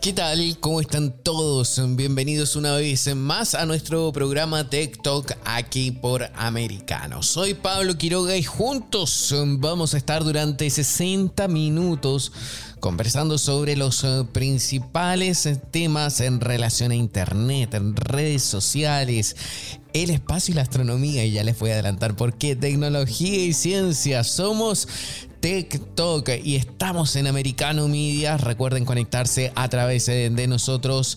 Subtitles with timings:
[0.00, 0.56] ¿Qué tal?
[0.60, 1.80] ¿Cómo están todos?
[1.96, 7.22] Bienvenidos una vez más a nuestro programa Tech Talk aquí por Americano.
[7.22, 12.32] Soy Pablo Quiroga y juntos vamos a estar durante 60 minutos
[12.80, 19.34] conversando sobre los eh, principales temas en relación a Internet, en redes sociales,
[19.92, 21.24] el espacio y la astronomía.
[21.24, 24.88] Y ya les voy a adelantar por qué tecnología y ciencia somos
[25.46, 28.36] TikTok y estamos en Americano Media.
[28.36, 31.16] Recuerden conectarse a través de nosotros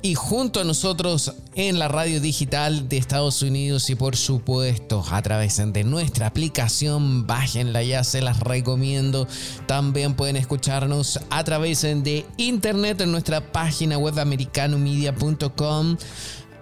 [0.00, 5.20] y junto a nosotros en la radio digital de Estados Unidos y por supuesto a
[5.20, 7.26] través de nuestra aplicación.
[7.26, 9.28] Bájenla ya, se las recomiendo.
[9.66, 15.98] También pueden escucharnos a través de internet en nuestra página web americanomedia.com.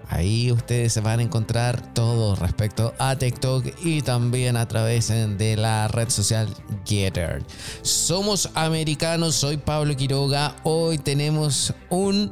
[0.09, 5.57] Ahí ustedes se van a encontrar todo respecto a TikTok y también a través de
[5.57, 6.49] la red social
[6.85, 7.43] Getter.
[7.83, 10.57] Somos americanos, soy Pablo Quiroga.
[10.65, 12.31] Hoy tenemos un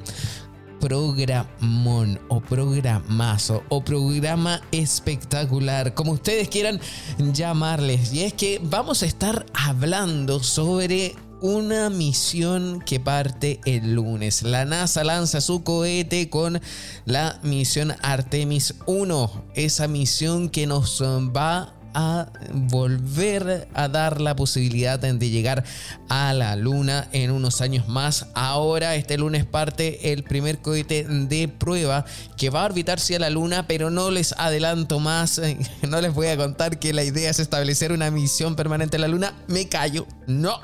[0.80, 6.80] programón o programazo o programa espectacular, como ustedes quieran
[7.18, 8.12] llamarles.
[8.12, 14.42] Y es que vamos a estar hablando sobre una misión que parte el lunes.
[14.42, 16.60] La NASA lanza su cohete con
[17.04, 19.44] la misión Artemis 1.
[19.54, 25.64] Esa misión que nos va a volver a dar la posibilidad de llegar
[26.08, 28.26] a la luna en unos años más.
[28.34, 32.04] Ahora este lunes parte el primer cohete de prueba
[32.36, 35.40] que va a orbitar hacia la luna, pero no les adelanto más,
[35.88, 39.08] no les voy a contar que la idea es establecer una misión permanente en la
[39.08, 39.34] luna.
[39.46, 40.58] Me callo, no,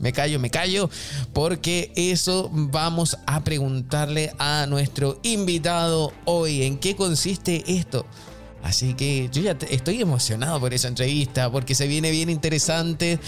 [0.00, 0.90] me callo, me callo,
[1.32, 6.62] porque eso vamos a preguntarle a nuestro invitado hoy.
[6.62, 8.06] ¿En qué consiste esto?
[8.64, 13.18] Así que yo ya estoy emocionado por esa entrevista porque se viene bien interesante.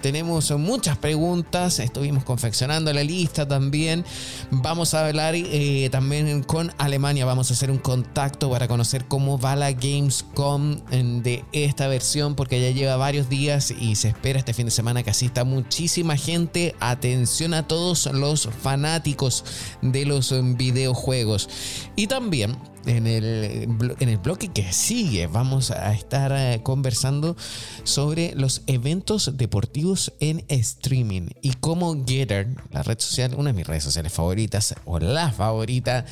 [0.00, 4.04] Tenemos muchas preguntas, estuvimos confeccionando la lista también.
[4.50, 9.38] Vamos a hablar eh, también con Alemania, vamos a hacer un contacto para conocer cómo
[9.38, 10.76] va la Gamescom
[11.22, 15.02] de esta versión, porque ya lleva varios días y se espera este fin de semana
[15.02, 16.74] que asista muchísima gente.
[16.80, 19.44] Atención a todos los fanáticos
[19.82, 21.48] de los videojuegos.
[21.96, 27.36] Y también en el, en el bloque que sigue vamos a estar eh, conversando
[27.84, 29.87] sobre los eventos deportivos
[30.20, 34.98] en streaming y cómo Getter, la red social, una de mis redes sociales favoritas o
[34.98, 36.04] la favorita,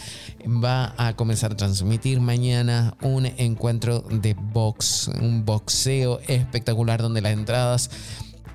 [0.46, 7.32] va a comenzar a transmitir mañana un encuentro de box, un boxeo espectacular donde las
[7.32, 7.90] entradas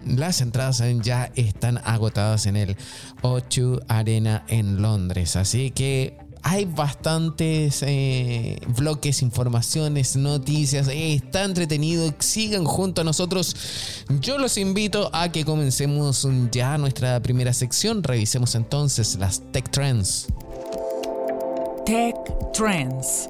[0.05, 2.75] las entradas ya están agotadas en el
[3.21, 5.35] O2 Arena en Londres.
[5.35, 10.87] Así que hay bastantes eh, bloques, informaciones, noticias.
[10.87, 12.13] está entretenido.
[12.19, 13.55] Sigan junto a nosotros.
[14.19, 18.03] Yo los invito a que comencemos ya nuestra primera sección.
[18.03, 20.27] Revisemos entonces las Tech Trends.
[21.85, 22.15] Tech
[22.53, 23.29] Trends.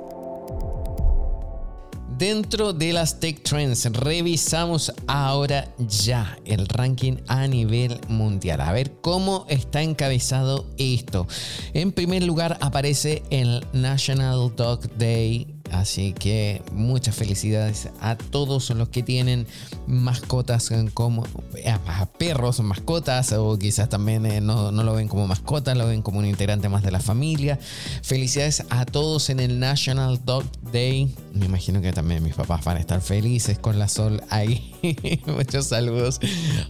[2.21, 8.61] Dentro de las Tech Trends, revisamos ahora ya el ranking a nivel mundial.
[8.61, 11.25] A ver cómo está encabezado esto.
[11.73, 18.89] En primer lugar aparece el National Dog Day Así que muchas felicidades a todos los
[18.89, 19.47] que tienen
[19.87, 21.25] mascotas como
[21.55, 21.73] eh,
[22.17, 26.25] perros, mascotas, o quizás también eh, no, lo ven como mascotas, lo ven como un
[26.25, 27.57] integrante más de la familia.
[28.03, 31.13] Felicidades a todos en el National Dog Day.
[31.33, 34.75] Me imagino que también mis papás van a estar felices con la sol ahí.
[35.27, 36.19] Muchos saludos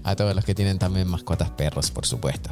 [0.04, 2.50] a todos los que tienen también mascotas perros, por supuesto.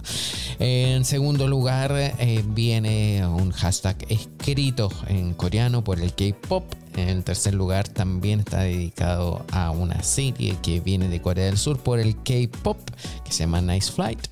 [0.60, 6.64] En segundo lugar, eh, viene un hashtag escrito en coreano por el que pop.
[6.96, 11.80] En tercer lugar también está dedicado a una serie que viene de Corea del Sur
[11.80, 12.78] por el K-Pop
[13.24, 14.28] que se llama Nice Flight.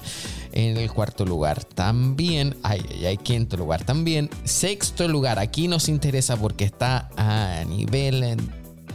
[0.52, 4.30] En el cuarto lugar también, hay, hay quinto lugar también.
[4.44, 8.38] Sexto lugar, aquí nos interesa porque está a nivel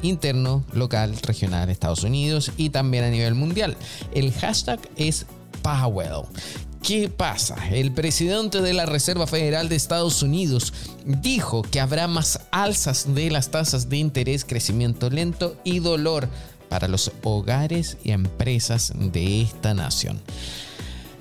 [0.03, 3.77] interno, local, regional, Estados Unidos y también a nivel mundial.
[4.13, 5.27] El hashtag es
[5.63, 6.27] Powell.
[6.83, 7.69] ¿Qué pasa?
[7.71, 10.73] El presidente de la Reserva Federal de Estados Unidos
[11.07, 16.29] dijo que habrá más alzas de las tasas de interés, crecimiento lento y dolor
[16.69, 20.21] para los hogares y empresas de esta nación.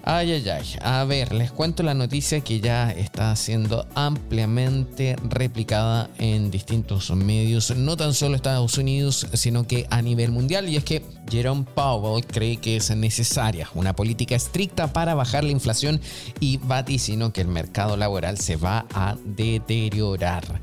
[0.03, 0.65] Ay, ay, ay.
[0.81, 7.75] A ver, les cuento la noticia que ya está siendo ampliamente replicada en distintos medios,
[7.75, 10.67] no tan solo Estados Unidos, sino que a nivel mundial.
[10.69, 15.51] Y es que Jerome Powell cree que es necesaria una política estricta para bajar la
[15.51, 16.01] inflación
[16.39, 20.61] y vaticinó que el mercado laboral se va a deteriorar.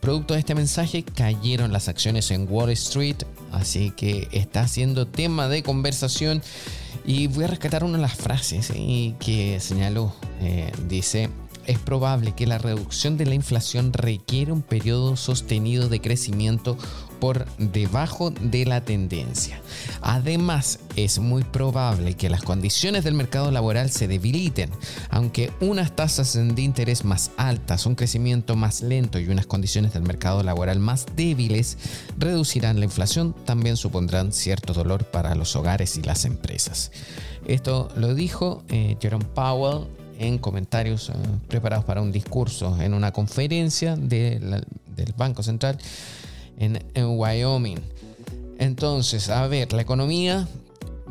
[0.00, 3.16] Producto de este mensaje cayeron las acciones en Wall Street,
[3.50, 6.42] así que está siendo tema de conversación
[7.04, 10.14] y voy a rescatar una de las frases eh, que señaló.
[10.40, 11.30] Eh, dice,
[11.66, 16.76] es probable que la reducción de la inflación requiere un periodo sostenido de crecimiento
[17.22, 19.60] por debajo de la tendencia.
[20.00, 24.70] Además, es muy probable que las condiciones del mercado laboral se debiliten,
[25.08, 30.02] aunque unas tasas de interés más altas, un crecimiento más lento y unas condiciones del
[30.02, 31.78] mercado laboral más débiles
[32.18, 36.90] reducirán la inflación, también supondrán cierto dolor para los hogares y las empresas.
[37.46, 39.86] Esto lo dijo eh, Jerome Powell
[40.18, 41.12] en comentarios eh,
[41.46, 44.64] preparados para un discurso en una conferencia del
[45.16, 45.78] Banco Central
[46.62, 47.80] en, Wyoming.
[48.58, 50.46] Entonces, a ver, la economía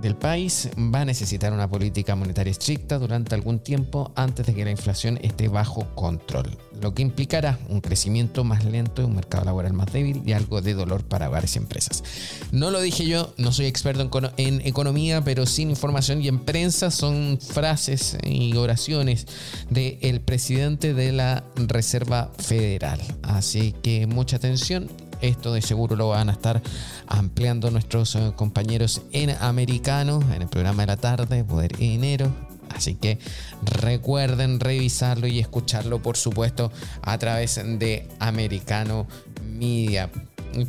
[0.02, 4.66] del país va a necesitar una política monetaria estricta durante algún tiempo antes de que
[4.66, 9.74] la inflación esté bajo control, lo que implicará un crecimiento más lento, un mercado laboral
[9.74, 12.04] más débil y algo de dolor para varias empresas.
[12.52, 16.90] No lo dije yo, no soy experto en, economía, pero sin información y en prensa
[16.90, 19.28] son frases y oraciones
[19.70, 23.00] del presidente de la Reserva Federal.
[23.22, 24.90] Así que mucha atención
[25.22, 26.62] esto de seguro lo van a estar
[27.08, 32.32] ampliando nuestros eh, compañeros en americano en el programa de la tarde, Poder y Dinero.
[32.70, 33.20] Así que
[33.64, 36.72] recuerden revisarlo y escucharlo, por supuesto,
[37.02, 39.08] a través de Americano
[39.46, 40.10] Media.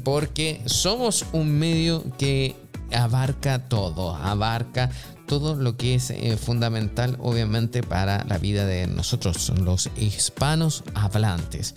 [0.05, 2.57] Porque somos un medio que
[2.93, 4.91] abarca todo, abarca
[5.27, 11.75] todo lo que es eh, fundamental obviamente para la vida de nosotros, los hispanos hablantes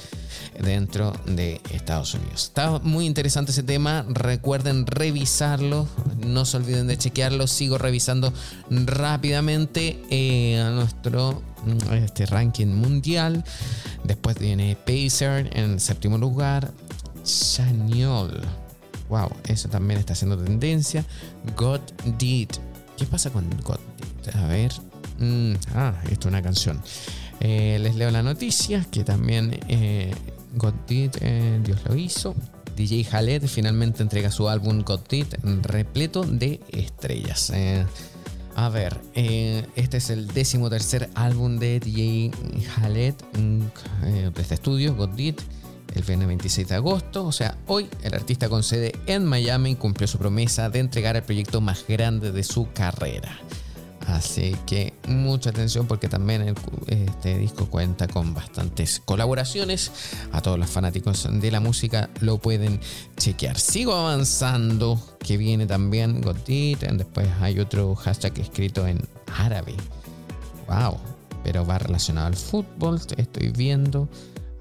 [0.61, 2.45] dentro de Estados Unidos.
[2.45, 5.87] Está muy interesante ese tema, recuerden revisarlo,
[6.25, 8.33] no se olviden de chequearlo, sigo revisando
[8.69, 11.41] rápidamente eh, a nuestro
[11.91, 13.43] este ranking mundial.
[14.03, 16.71] Después viene Pacer en séptimo lugar,
[17.23, 18.41] Chaniol.
[19.09, 21.05] Wow, eso también está haciendo tendencia.
[21.55, 21.81] God
[22.17, 22.49] Did
[22.97, 23.79] ¿Qué pasa con God?
[24.33, 24.71] A ver.
[25.19, 26.81] Mm, ah, esto es una canción.
[27.39, 30.13] Eh, les leo la noticia que también eh,
[30.89, 32.35] eh, Dios lo hizo.
[32.75, 35.27] DJ Khaled finalmente entrega su álbum God Did
[35.61, 37.53] repleto de estrellas.
[38.55, 42.31] a ver, este es el décimo tercer álbum de DJ
[42.75, 45.35] Khaled de este estudio, God Did
[45.95, 50.07] el viernes 26 de agosto, o sea, hoy el artista con sede en Miami cumplió
[50.07, 53.39] su promesa de entregar el proyecto más grande de su carrera.
[54.07, 56.55] Así que mucha atención porque también
[56.87, 59.91] este disco cuenta con bastantes colaboraciones.
[60.31, 62.79] A todos los fanáticos de la música lo pueden
[63.17, 63.57] chequear.
[63.57, 66.81] Sigo avanzando, que viene también Godit.
[66.81, 69.01] Después hay otro hashtag escrito en
[69.37, 69.73] árabe.
[70.67, 70.97] Wow,
[71.43, 73.01] pero va relacionado al fútbol.
[73.17, 74.07] Estoy viendo.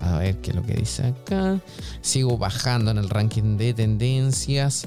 [0.04, 1.60] A ver qué es lo que dice acá.
[2.02, 4.86] Sigo bajando en el ranking de tendencias.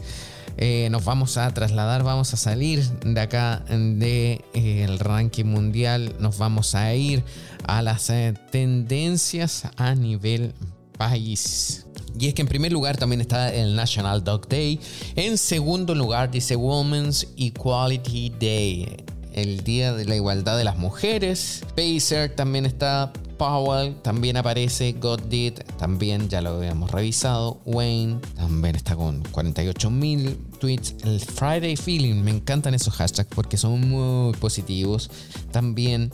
[0.57, 6.15] Eh, nos vamos a trasladar, vamos a salir de acá del de, eh, ranking mundial.
[6.19, 7.23] Nos vamos a ir
[7.65, 10.53] a las eh, tendencias a nivel
[10.99, 11.87] país.
[12.19, 14.79] Y es que en primer lugar también está el National Dog Day.
[15.15, 21.63] En segundo lugar dice Women's Equality Day el Día de la Igualdad de las Mujeres.
[21.75, 28.75] Pacer también está Powell también aparece, God Did también ya lo habíamos revisado, Wayne también
[28.75, 35.11] está con 48.000 tweets, el Friday Feeling, me encantan esos hashtags porque son muy positivos.
[35.51, 36.11] También,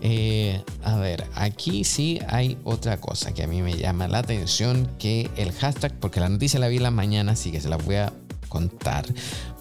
[0.00, 4.90] eh, a ver, aquí sí hay otra cosa que a mí me llama la atención,
[4.98, 7.76] que el hashtag, porque la noticia la vi en la mañana, así que se la
[7.76, 8.12] voy a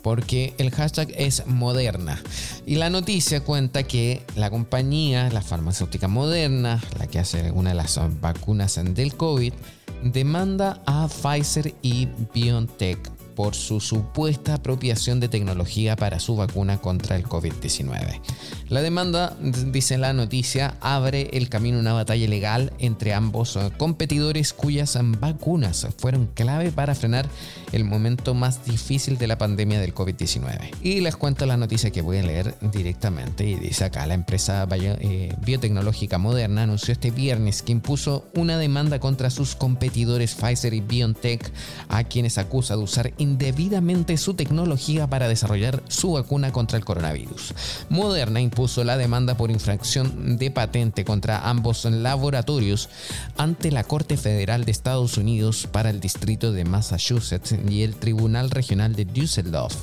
[0.03, 2.21] porque el hashtag es Moderna.
[2.65, 7.75] Y la noticia cuenta que la compañía, la farmacéutica Moderna, la que hace una de
[7.75, 9.53] las vacunas del COVID,
[10.03, 17.15] demanda a Pfizer y BioNTech por su supuesta apropiación de tecnología para su vacuna contra
[17.15, 18.21] el COVID-19.
[18.69, 24.53] La demanda, dice la noticia, abre el camino a una batalla legal entre ambos competidores
[24.53, 27.27] cuyas vacunas fueron clave para frenar
[27.71, 30.71] el momento más difícil de la pandemia del COVID-19.
[30.81, 34.67] Y les cuento la noticia que voy a leer directamente y dice acá, la empresa
[34.71, 40.81] eh, biotecnológica Moderna anunció este viernes que impuso una demanda contra sus competidores Pfizer y
[40.81, 41.51] BioNTech
[41.89, 47.53] a quienes acusa de usar indebidamente su tecnología para desarrollar su vacuna contra el coronavirus.
[47.89, 52.89] Moderna impuso la demanda por infracción de patente contra ambos laboratorios
[53.37, 58.51] ante la Corte Federal de Estados Unidos para el Distrito de Massachusetts y el Tribunal
[58.51, 59.75] Regional de Düsseldorf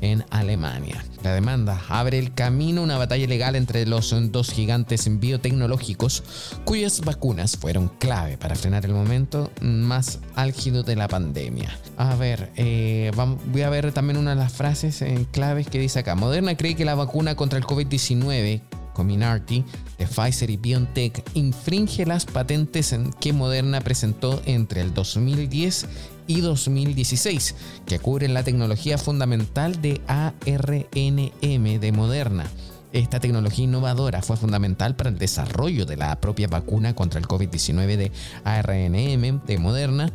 [0.00, 1.04] en Alemania.
[1.22, 6.22] La demanda abre el camino a una batalla legal entre los dos gigantes biotecnológicos
[6.64, 11.78] cuyas vacunas fueron clave para frenar el momento más álgido de la pandemia.
[11.96, 13.10] A ver, eh,
[13.46, 16.14] voy a ver también una de las frases eh, claves que dice acá.
[16.14, 18.60] Moderna cree que la vacuna contra el COVID-19
[18.94, 19.64] Comirnaty
[19.98, 25.86] de Pfizer y BioNTech infringe las patentes que Moderna presentó entre el 2010
[26.26, 27.54] y 2016,
[27.86, 32.46] que cubren la tecnología fundamental de ARNM de Moderna.
[32.92, 37.96] Esta tecnología innovadora fue fundamental para el desarrollo de la propia vacuna contra el COVID-19
[37.96, 38.12] de
[38.44, 40.12] ARNM de Moderna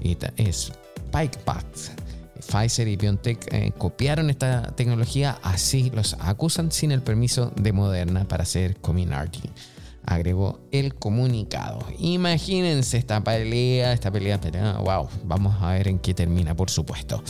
[0.00, 1.92] y es Spikevax.
[2.40, 8.26] Pfizer y BioNTech eh, copiaron esta tecnología, así los acusan sin el permiso de Moderna
[8.26, 9.50] para hacer Comirnaty
[10.04, 11.84] agregó el comunicado.
[11.98, 17.22] Imagínense esta pelea, esta pelea, pelea, wow, vamos a ver en qué termina, por supuesto.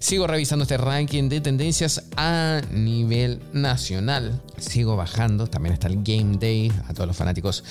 [0.00, 4.40] Sigo revisando este ranking de tendencias a nivel nacional.
[4.56, 7.64] Sigo bajando, también está el Game Day a todos los fanáticos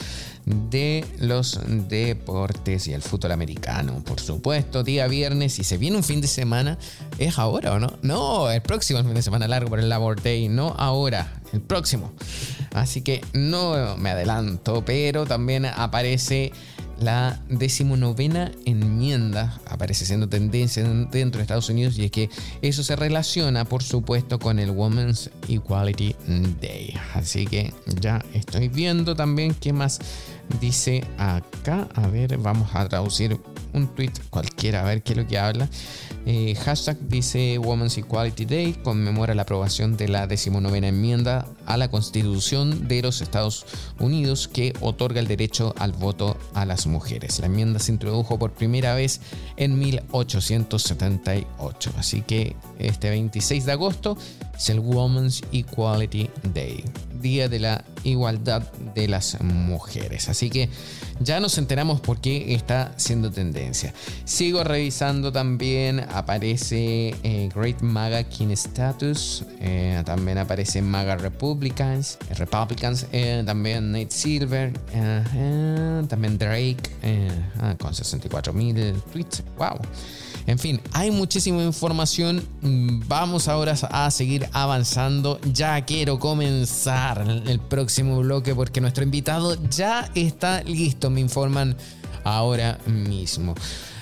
[0.46, 6.04] de los deportes y el fútbol americano, por supuesto, día viernes y se viene un
[6.04, 6.78] fin de semana,
[7.18, 7.98] ¿es ahora o no?
[8.02, 12.12] No, el próximo fin de semana largo por el Labor Day, no ahora, el próximo.
[12.74, 16.52] Así que no me adelanto, pero también aparece
[17.00, 22.30] la decimonovena enmienda aparece siendo tendencia dentro de Estados Unidos y es que
[22.62, 26.16] eso se relaciona por supuesto con el Women's Equality
[26.62, 26.94] Day.
[27.14, 30.00] Así que ya estoy viendo también qué más
[30.60, 31.88] dice acá.
[31.94, 33.40] A ver, vamos a traducir
[33.74, 35.70] un tweet cualquiera a ver qué es lo que habla.
[36.30, 41.88] Eh, hashtag dice Women's Equality Day conmemora la aprobación de la decimonovena enmienda a la
[41.88, 43.66] Constitución de los Estados
[43.98, 47.40] Unidos que otorga el derecho al voto a las mujeres.
[47.40, 49.22] La enmienda se introdujo por primera vez
[49.56, 51.94] en 1878.
[51.98, 54.18] Así que este 26 de agosto
[54.54, 56.84] es el Women's Equality Day,
[57.22, 60.28] Día de la Igualdad de las Mujeres.
[60.28, 60.68] Así que
[61.20, 63.94] ya nos enteramos por qué está siendo tendencia.
[64.26, 73.06] Sigo revisando también, aparece eh, Great Maga King Status, eh, también aparece Maga Republicans, Republicans,
[73.12, 74.74] eh, también Nate Silver,
[76.08, 76.78] también Drake
[77.60, 79.44] ah, con 64 mil tweets.
[79.58, 79.80] ¡Wow!
[80.48, 82.42] En fin, hay muchísima información.
[82.62, 85.42] Vamos ahora a seguir avanzando.
[85.52, 91.76] Ya quiero comenzar el próximo bloque porque nuestro invitado ya está listo, me informan
[92.24, 93.56] ahora mismo.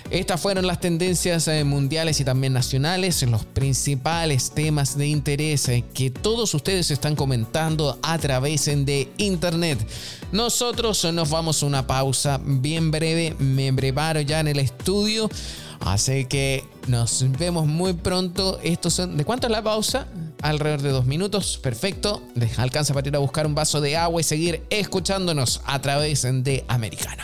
[0.10, 5.84] Estas fueron las tendencias eh, mundiales y también nacionales, los principales temas de interés eh,
[5.94, 9.80] que todos ustedes están comentando a través de internet.
[10.32, 15.30] Nosotros nos vamos a una pausa bien breve, me preparo ya en el estudio
[15.86, 18.60] Así que nos vemos muy pronto.
[18.64, 20.08] Estos son, ¿De cuánto es la pausa?
[20.42, 21.60] Alrededor de dos minutos.
[21.62, 22.22] Perfecto.
[22.58, 26.66] Alcanza para ir a buscar un vaso de agua y seguir escuchándonos a través de
[26.68, 27.24] Americano.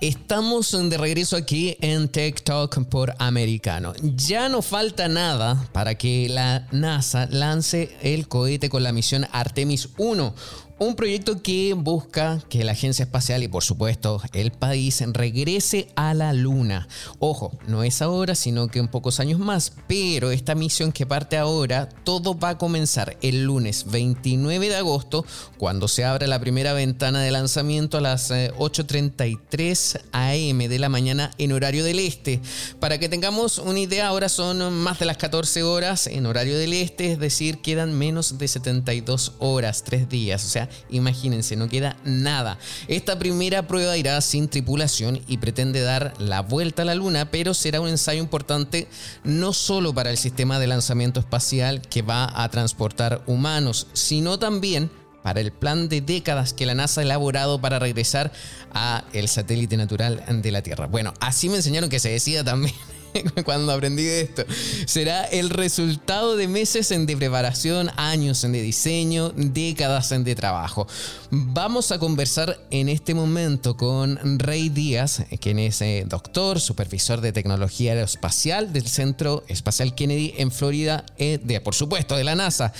[0.00, 3.92] Estamos de regreso aquí en Tech Talk por Americano.
[4.00, 9.90] Ya no falta nada para que la NASA lance el cohete con la misión Artemis
[9.98, 10.34] 1,
[10.80, 16.14] un proyecto que busca que la agencia espacial y por supuesto el país regrese a
[16.14, 16.88] la Luna.
[17.18, 21.36] Ojo, no es ahora, sino que en pocos años más, pero esta misión que parte
[21.36, 25.26] ahora, todo va a comenzar el lunes 29 de agosto,
[25.58, 30.88] cuando se abra la primera ventana de lanzamiento a las 8.33 eh, am de la
[30.88, 32.40] mañana en horario del este.
[32.80, 36.72] Para que tengamos una idea, ahora son más de las 14 horas en horario del
[36.72, 40.42] este, es decir, quedan menos de 72 horas, 3 días.
[40.46, 42.58] O sea, Imagínense, no queda nada.
[42.88, 47.54] Esta primera prueba irá sin tripulación y pretende dar la vuelta a la Luna, pero
[47.54, 48.88] será un ensayo importante
[49.24, 54.90] no solo para el sistema de lanzamiento espacial que va a transportar humanos, sino también
[55.22, 58.32] para el plan de décadas que la NASA ha elaborado para regresar
[58.72, 60.86] a el satélite natural de la Tierra.
[60.86, 62.74] Bueno, así me enseñaron que se decía también
[63.44, 64.44] cuando aprendí de esto.
[64.86, 70.86] Será el resultado de meses de preparación, años de diseño, décadas de trabajo.
[71.30, 77.32] Vamos a conversar en este momento con Rey Díaz, quien es eh, doctor, supervisor de
[77.32, 82.72] tecnología aeroespacial del Centro Espacial Kennedy en Florida, eh, de, por supuesto, de la NASA.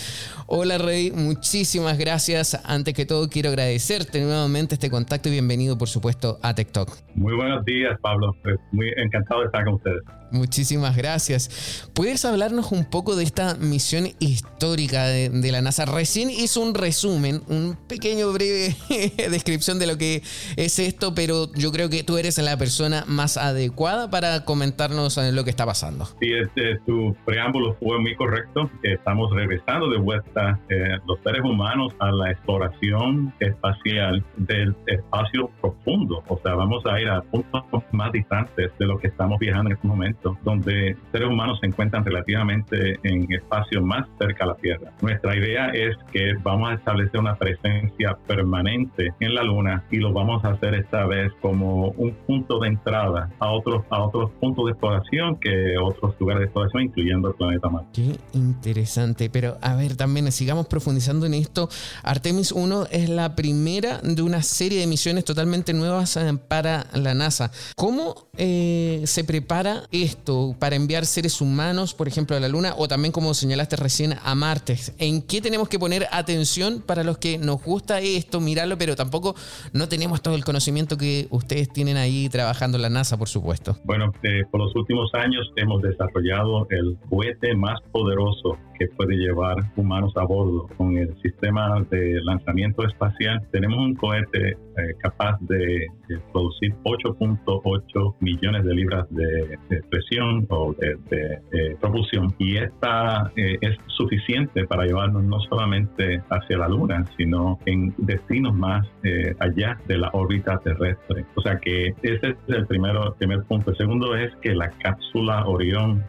[0.46, 2.60] Hola Rey, muchísimas gracias.
[2.64, 6.90] Antes que todo, quiero agradecerte nuevamente este contacto y bienvenido, por supuesto, a TikTok.
[7.14, 8.34] Muy buenos días, Pablo.
[8.72, 10.02] Muy encantado de estar con ustedes.
[10.32, 11.90] Muchísimas gracias.
[11.94, 15.84] ¿Puedes hablarnos un poco de esta misión histórica de, la NASA?
[15.86, 18.76] Recién hizo un resumen, un pequeño breve
[19.30, 20.22] descripción de lo que
[20.56, 25.44] es esto, pero yo creo que tú eres la persona más adecuada para comentarnos lo
[25.44, 26.06] que está pasando.
[26.20, 28.70] Sí, este, tu preámbulo fue muy correcto.
[28.82, 36.22] Estamos regresando de vuelta eh, los seres humanos a la exploración espacial del espacio profundo.
[36.28, 39.76] O sea, vamos a ir a puntos más distantes de lo que estamos viajando en
[39.76, 44.92] este momento donde seres humanos se encuentran relativamente en espacios más cerca a la Tierra.
[45.00, 50.12] Nuestra idea es que vamos a establecer una presencia permanente en la Luna y lo
[50.12, 54.66] vamos a hacer esta vez como un punto de entrada a otros, a otros puntos
[54.66, 57.90] de exploración que otros lugares de exploración, incluyendo el planeta Marte.
[57.92, 61.68] Qué interesante, pero a ver, también sigamos profundizando en esto.
[62.02, 67.14] Artemis 1 es la primera de una serie de misiones totalmente nuevas eh, para la
[67.14, 67.50] NASA.
[67.76, 70.09] ¿Cómo eh, se prepara esto
[70.58, 74.34] para enviar seres humanos, por ejemplo, a la Luna o también, como señalaste recién, a
[74.34, 74.76] Marte?
[74.98, 79.34] ¿En qué tenemos que poner atención para los que nos gusta esto, mirarlo, pero tampoco
[79.72, 83.76] no tenemos todo el conocimiento que ustedes tienen ahí trabajando en la NASA, por supuesto?
[83.84, 89.56] Bueno, eh, por los últimos años hemos desarrollado el cohete más poderoso que puede llevar
[89.76, 90.66] humanos a bordo.
[90.78, 95.86] Con el sistema de lanzamiento espacial tenemos un cohete eh, capaz de,
[96.32, 99.58] producir 8.8 millones de libras de,
[99.90, 106.68] presión o de, propulsión y esta eh, es suficiente para llevarnos no solamente hacia la
[106.68, 111.26] Luna, sino en destinos más eh, allá de la órbita terrestre.
[111.34, 113.70] O sea que ese es el primero, primer punto.
[113.70, 116.02] El segundo es que la cápsula Orión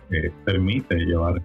[0.46, 1.42] permite llevar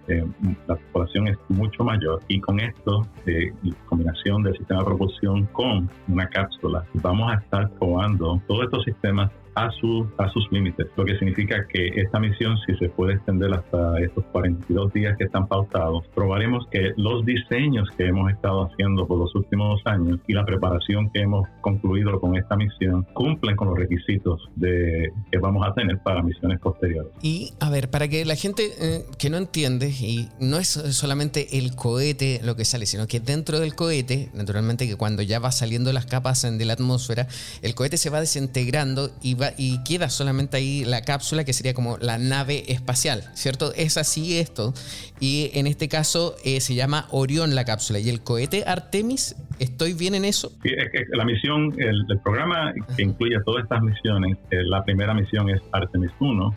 [0.67, 3.51] la población es mucho mayor y con esto, eh,
[3.87, 9.31] combinación del sistema de propulsión con una cápsula, vamos a estar probando todos estos sistemas
[9.57, 13.51] a, su, a sus límites, lo que significa que esta misión, si se puede extender
[13.53, 19.07] hasta estos 42 días que están pautados, probaremos que los diseños que hemos estado haciendo
[19.07, 23.69] por los últimos años y la preparación que hemos concluido con esta misión cumplen con
[23.69, 27.11] los requisitos de, que vamos a tener para misiones posteriores.
[27.23, 31.57] Y a ver, para que la gente eh, que no entiende, y no es solamente
[31.57, 35.51] el cohete lo que sale, sino que dentro del cohete, naturalmente que cuando ya va
[35.51, 37.27] saliendo las capas de la atmósfera,
[37.63, 41.73] el cohete se va desintegrando y va y queda solamente ahí la cápsula que sería
[41.73, 43.73] como la nave espacial, ¿cierto?
[43.73, 44.73] Es así esto.
[45.19, 47.99] Y en este caso eh, se llama Orión la cápsula.
[47.99, 50.51] Y el cohete Artemis ¿Estoy bien en eso?
[50.63, 55.13] Sí, es que la misión, el, programa que incluye todas estas misiones, eh, la primera
[55.13, 56.55] misión es Artemis 1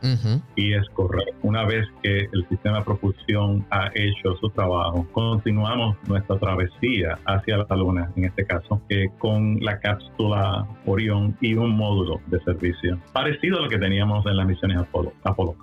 [0.57, 1.35] y es correcto.
[1.43, 7.59] Una vez que el sistema de propulsión ha hecho su trabajo, continuamos nuestra travesía hacia
[7.59, 12.99] la Luna, en este caso, eh, con la cápsula Orión y un módulo de servicio,
[13.13, 15.13] parecido a lo que teníamos en las misiones Apolo.
[15.23, 15.57] Apolo.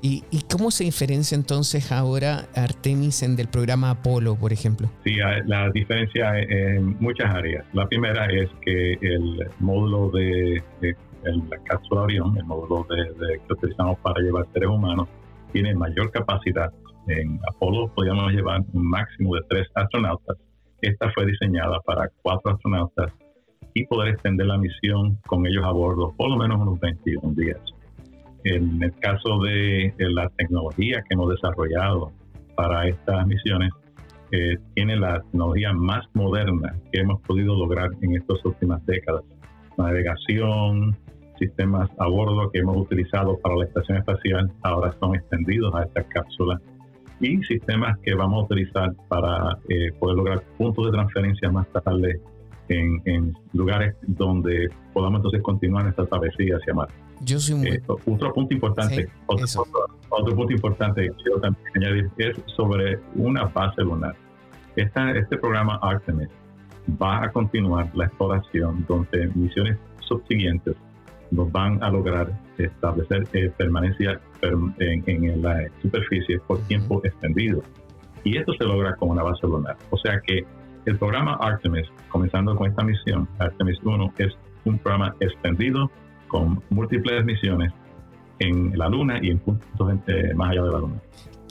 [0.00, 4.90] ¿Y, ¿Y cómo se diferencia entonces ahora Artemis en del programa Apolo, por ejemplo?
[5.04, 5.16] Sí,
[5.46, 6.38] la diferencia
[6.78, 7.64] muchas áreas.
[7.72, 10.62] La primera es que el módulo de,
[11.22, 15.08] la cápsula Orión, el módulo de, que utilizamos para llevar seres humanos,
[15.52, 16.72] tiene mayor capacidad.
[17.08, 20.36] En Apolo podíamos llevar un máximo de tres astronautas.
[20.80, 23.12] Esta fue diseñada para cuatro astronautas
[23.74, 27.60] y poder extender la misión con ellos a bordo por lo menos unos 21 días.
[28.44, 32.12] En el caso de la tecnología que hemos desarrollado
[32.56, 33.70] para estas misiones,
[34.74, 39.22] tiene la tecnología más moderna que hemos podido lograr en estas últimas décadas.
[39.76, 40.96] Navegación,
[41.38, 46.04] sistemas a bordo que hemos utilizado para la estación espacial ahora son extendidos a esta
[46.04, 46.60] cápsula
[47.20, 52.20] y sistemas que vamos a utilizar para eh, poder lograr puntos de transferencia más tarde
[52.68, 56.94] en, lugares donde podamos entonces continuar esta travesía hacia Marte.
[57.22, 57.68] Yo soy muy...
[57.68, 59.46] Eh, otro punto importante, otro,
[60.10, 64.14] otro, punto importante que quiero también añadir es sobre una base lunar.
[64.76, 66.28] Esta, este programa Artemis
[67.00, 70.76] va a continuar la exploración donde misiones subsiguientes
[71.30, 77.62] nos van a lograr establecer eh, permanencia en, en, la superficie por tiempo extendido.
[78.24, 79.76] Y esto se logra con una base lunar.
[79.90, 80.44] O sea que
[80.86, 85.90] el programa Artemis, comenzando con esta misión, Artemis 1, es un programa extendido
[86.28, 87.72] con múltiples misiones
[88.40, 89.88] en la Luna y en puntos
[90.34, 91.00] más allá de la Luna.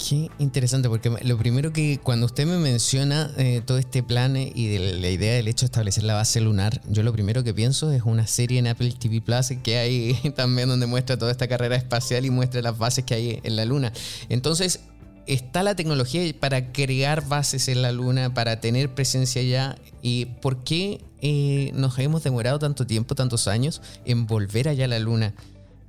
[0.08, 4.68] Qué interesante, porque lo primero que cuando usted me menciona eh, todo este plan y
[4.68, 7.92] de la idea del hecho de establecer la base lunar, yo lo primero que pienso
[7.92, 11.76] es una serie en Apple TV Plus que hay también donde muestra toda esta carrera
[11.76, 13.92] espacial y muestra las bases que hay en la Luna.
[14.30, 14.86] Entonces,
[15.28, 19.76] está la tecnología para crear bases en la Luna, para tener presencia allá.
[20.02, 24.88] ¿Y por qué eh, nos hemos demorado tanto tiempo, tantos años, en volver allá a
[24.88, 25.34] la Luna?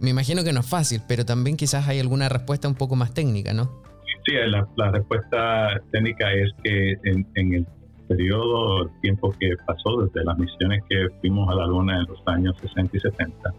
[0.00, 3.12] Me imagino que no es fácil, pero también quizás hay alguna respuesta un poco más
[3.12, 3.82] técnica, ¿no?
[4.24, 4.34] Sí,
[4.76, 7.66] la, respuesta técnica es que en, el
[8.08, 12.22] periodo, el tiempo que pasó desde las misiones que fuimos a la Luna en los
[12.26, 13.54] años 60 y 70,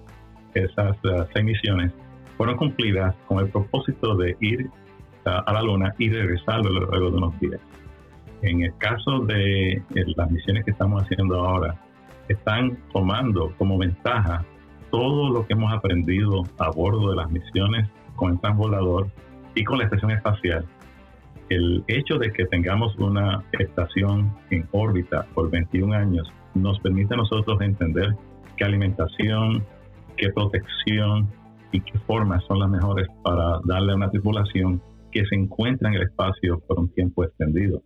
[0.53, 0.97] esas
[1.33, 1.91] seis misiones
[2.37, 4.69] fueron cumplidas con el propósito de ir
[5.25, 7.59] a la Luna y regresar luego de unos días.
[8.41, 9.83] En el caso de eh,
[10.15, 11.79] las misiones que estamos haciendo ahora,
[12.27, 14.43] están tomando como ventaja
[14.91, 19.07] todo lo que hemos aprendido a bordo de las misiones con el transbordador
[19.55, 20.65] y con la estación espacial.
[21.49, 27.17] El hecho de que tengamos una estación en órbita por 21 años nos permite a
[27.17, 28.15] nosotros entender
[28.55, 29.65] qué alimentación,
[30.17, 31.27] qué protección
[31.71, 35.95] y qué formas son las mejores para darle a una tripulación que se encuentra en
[35.95, 37.81] el espacio por un tiempo extendido.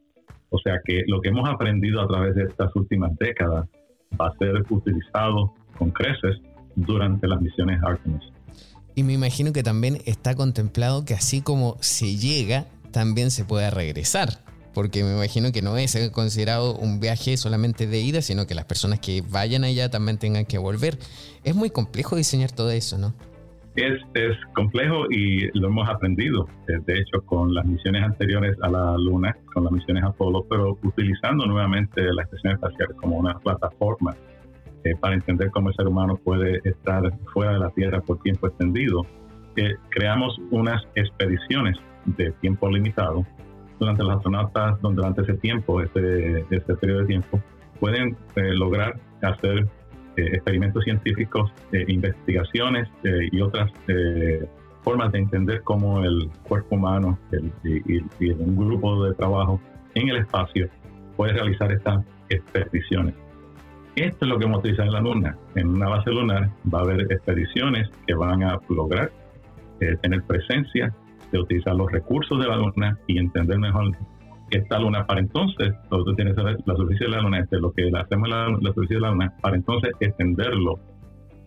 [0.49, 3.67] O sea que lo que hemos aprendido a través de estas últimas décadas
[4.19, 6.39] va a ser utilizado con creces
[6.75, 8.23] durante las misiones Artemis.
[8.95, 13.69] Y me imagino que también está contemplado que así como se llega, también se pueda
[13.69, 14.29] regresar.
[14.73, 18.65] Porque me imagino que no es considerado un viaje solamente de ida, sino que las
[18.65, 20.97] personas que vayan allá también tengan que volver.
[21.43, 23.13] Es muy complejo diseñar todo eso, ¿no?
[23.75, 28.69] Es, es complejo y lo hemos aprendido, eh, de hecho, con las misiones anteriores a
[28.69, 34.15] la Luna, con las misiones Apolo, pero utilizando nuevamente la estación espacial como una plataforma
[34.85, 38.47] eh, para entender cómo el ser humano puede estar fuera de la Tierra por tiempo
[38.47, 39.05] extendido.
[39.57, 43.25] Eh, creamos unas expediciones de tiempo limitado
[43.79, 47.41] durante los astronautas, durante ese tiempo, ese, ese periodo de tiempo,
[47.79, 49.67] pueden lograr hacer
[50.17, 53.69] eh, experimentos científicos, eh, investigaciones eh, y otras
[54.81, 57.19] formas de entender cómo el cuerpo humano
[57.63, 59.59] y, un grupo de trabajo
[59.93, 60.69] en el espacio
[61.17, 63.13] puede realizar estas expediciones.
[63.95, 65.38] Esto es lo que utilizado en la Luna.
[65.55, 69.12] En una base lunar va a haber expediciones que van a lograr
[70.01, 70.93] tener presencia
[71.31, 73.91] de utilizar los recursos de la Luna y entender mejor
[74.51, 78.29] esta luna para entonces, nosotros tienes la superficie de la luna, este, lo que hacemos
[78.29, 80.79] la, la superficie de la luna, para entonces extenderlo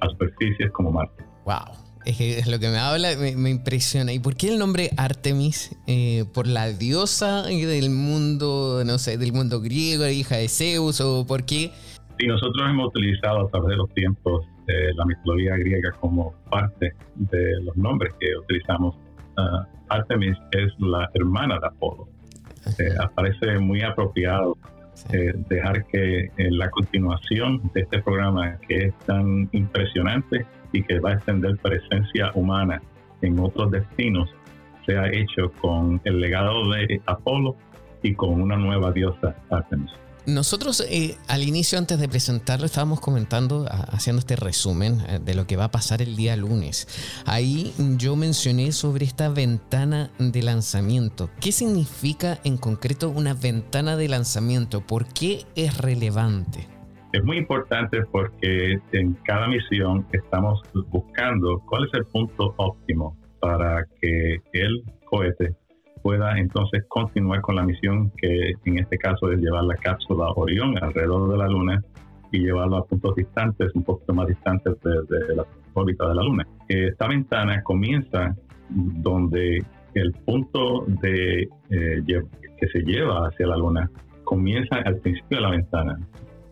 [0.01, 1.25] a superficies como Marte.
[1.45, 1.89] ¡Wow!
[2.05, 4.13] Es, lo que me habla, me, impresiona.
[4.13, 5.77] ¿Y por qué el nombre Artemis?
[5.87, 11.27] Eh, ¿Por la diosa del mundo, no sé, del mundo griego, hija de Zeus, o
[11.27, 11.71] por qué?
[12.19, 16.93] Sí, nosotros hemos utilizado a través de los tiempos eh, la mitología griega como parte
[17.15, 18.97] de los nombres que utilizamos.
[19.37, 22.09] Uh, Artemis es la hermana de Apolo.
[22.99, 24.57] aparece muy apropiado
[25.13, 31.11] eh, dejar que la continuación de este programa que es tan impresionante y que va
[31.11, 32.83] a extender presencia humana
[33.23, 34.29] en otros destinos
[34.87, 37.57] sea hecho con el legado de Apolo
[38.03, 39.93] y con una nueva diosa Artemis.
[40.29, 45.47] Nosotros eh, al inicio, antes de presentarlo, estábamos comentando, haciendo este resumen eh, de lo
[45.47, 46.87] que va a pasar el día lunes.
[47.25, 51.31] Ahí yo mencioné sobre esta ventana de lanzamiento.
[51.41, 54.83] ¿Qué significa en concreto una ventana de lanzamiento?
[54.83, 56.69] ¿Por qué es relevante?
[57.15, 60.61] Es muy importante porque en cada misión estamos
[60.91, 65.57] buscando cuál es el punto óptimo para que el cohete
[66.03, 70.77] pueda entonces continuar con la misión que en este caso es llevar la cápsula Orión
[70.83, 71.83] alrededor de la Luna
[72.33, 76.47] y llevarlo a puntos distantes, un poquito más distantes de, la órbita de la Luna.
[76.69, 78.35] Esta ventana comienza
[78.69, 82.03] donde el punto de, eh,
[82.59, 83.91] que se lleva hacia la Luna
[84.25, 85.99] comienza al principio de la ventana,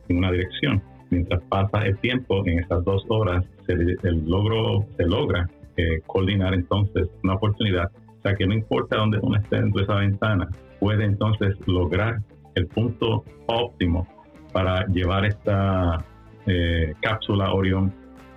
[0.09, 0.83] en una dirección.
[1.11, 6.55] Mientras pasa el tiempo, en esas dos horas, se, el logro, se logra eh, coordinar
[6.55, 7.91] entonces una oportunidad
[8.35, 10.49] que no importa dónde uno esté dentro de esa ventana,
[10.81, 12.21] puede entonces lograr
[12.55, 14.07] el punto óptimo
[14.53, 16.05] para llevar esta
[16.47, 17.93] eh, cápsula Orión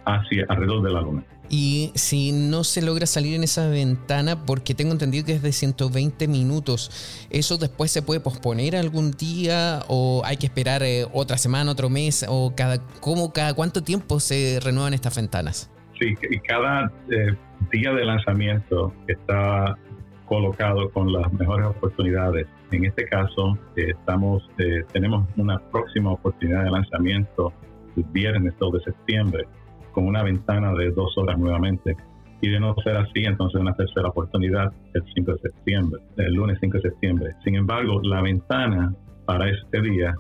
[0.06, 1.24] hacia alrededor de la Luna.
[1.50, 5.52] Y si no se logra salir en esa ventana, porque tengo entendido que es de
[5.52, 11.38] 120 minutos, ¿eso después se puede posponer algún día o hay que esperar eh, otra
[11.38, 12.24] semana, otro mes?
[12.30, 15.72] ¿O cada, cómo, cada cuánto tiempo se renuevan estas ventanas?
[16.00, 17.36] Sí, y cada eh,
[17.72, 19.78] día de lanzamiento está
[20.26, 22.48] colocado con las mejores oportunidades.
[22.72, 27.52] En este caso, eh, estamos, eh, tenemos una próxima oportunidad de lanzamiento
[27.98, 29.44] el viernes 2 de septiembre,
[29.92, 31.98] con una ventana de dos horas nuevamente.
[32.42, 36.58] Y de no ser así, entonces una tercera oportunidad el 5 de septiembre, el lunes
[36.62, 37.34] 5 de septiembre.
[37.44, 38.94] Sin embargo, la ventana
[39.26, 40.16] para este día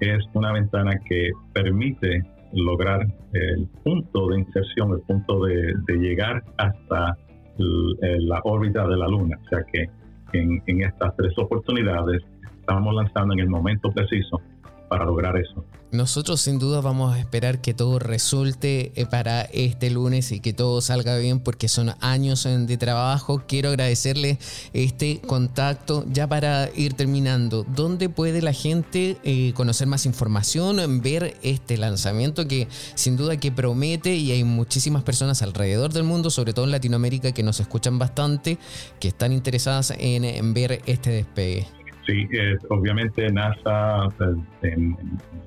[0.00, 2.22] es una ventana que permite
[2.52, 7.16] lograr el punto de inserción, el punto de, llegar hasta
[7.56, 9.38] la órbita de la Luna.
[9.44, 9.88] O sea que
[10.32, 12.22] en, en estas tres oportunidades
[12.58, 14.40] estamos lanzando en el momento preciso
[14.90, 15.64] para lograr eso.
[15.92, 20.52] Nosotros sin duda vamos a esperar que todo resulte eh, para este lunes y que
[20.52, 23.42] todo salga bien porque son años de trabajo.
[23.46, 24.38] Quiero agradecerle
[24.72, 27.64] este contacto ya para ir terminando.
[27.64, 33.52] ¿Dónde puede la gente eh, conocer más información, ver este lanzamiento que sin duda que
[33.52, 37.98] promete y hay muchísimas personas alrededor del mundo, sobre todo en Latinoamérica, que nos escuchan
[37.98, 38.58] bastante,
[38.98, 41.79] que están interesadas en ver este despegue?
[42.10, 44.96] Sí, eh, obviamente NASA pues, en,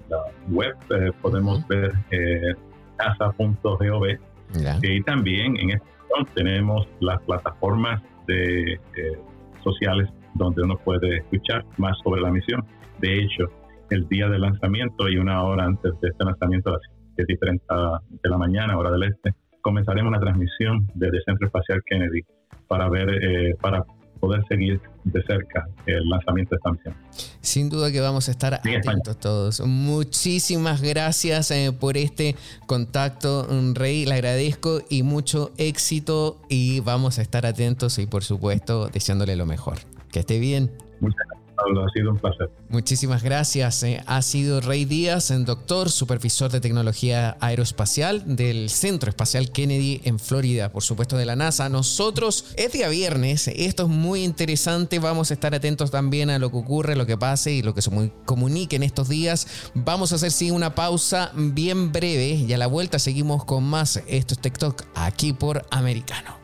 [0.08, 2.54] la web eh, podemos ver eh,
[2.98, 4.06] nasa.gov
[4.82, 5.88] y también en este
[6.36, 8.80] tenemos las plataformas de
[9.64, 12.64] sociales donde uno puede escuchar más sobre la misión.
[13.00, 13.46] De hecho,
[13.90, 16.82] el día del lanzamiento y una hora antes de este lanzamiento a las
[17.16, 21.48] 7 y 30 de la mañana, hora del este, comenzaremos una transmisión desde el Centro
[21.48, 22.22] Espacial Kennedy
[22.68, 23.84] para ver, para
[24.20, 26.96] poder seguir de cerca el lanzamiento de esta misión.
[27.42, 29.60] Sin duda que vamos a estar atentos todos.
[29.62, 32.36] Muchísimas gracias eh, por este
[32.66, 34.06] contacto, Rey.
[34.06, 39.46] Le agradezco y mucho éxito y vamos a estar atentos y por supuesto deseándole lo
[39.46, 39.78] mejor.
[40.12, 40.72] Que esté bien.
[41.00, 42.50] Muchas gracias ha sido un placer.
[42.70, 43.84] Muchísimas gracias.
[43.84, 44.02] Eh.
[44.06, 50.72] Ha sido Rey Díaz, doctor, supervisor de tecnología aeroespacial del Centro Espacial Kennedy en Florida,
[50.72, 51.70] por supuesto de la NASA.
[51.70, 56.52] Nosotros es día viernes, esto es muy interesante, vamos a estar atentos también a lo
[56.52, 57.92] que ocurre, lo que pase y lo que se
[58.26, 59.48] comunique en estos días.
[59.74, 64.02] Vamos a hacer sí una pausa bien breve y a la vuelta seguimos con más.
[64.08, 66.44] Esto es TikTok aquí por Americano.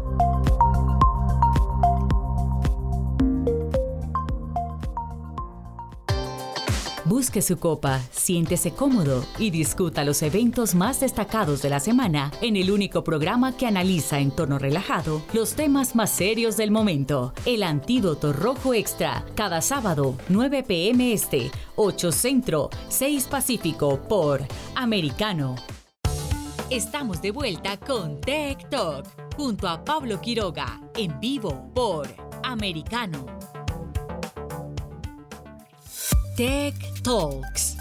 [7.21, 12.55] Busque su copa, siéntese cómodo y discuta los eventos más destacados de la semana en
[12.55, 17.35] el único programa que analiza en tono relajado los temas más serios del momento.
[17.45, 24.41] El Antídoto Rojo Extra, cada sábado, 9 pm este, 8 Centro, 6 Pacífico por
[24.73, 25.57] Americano.
[26.71, 29.05] Estamos de vuelta con Tech Talk
[29.37, 32.07] junto a Pablo Quiroga en vivo por
[32.41, 33.27] Americano.
[36.37, 37.80] Tech Talks.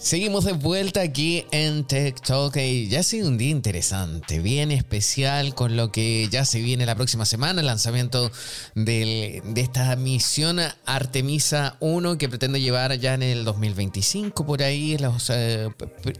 [0.00, 5.54] Seguimos de vuelta aquí en Talk y ya ha sido un día interesante, bien especial
[5.54, 8.32] con lo que ya se viene la próxima semana, el lanzamiento
[8.74, 14.96] de esta misión Artemisa 1 que pretende llevar ya en el 2025 por ahí
[15.28, 15.68] eh,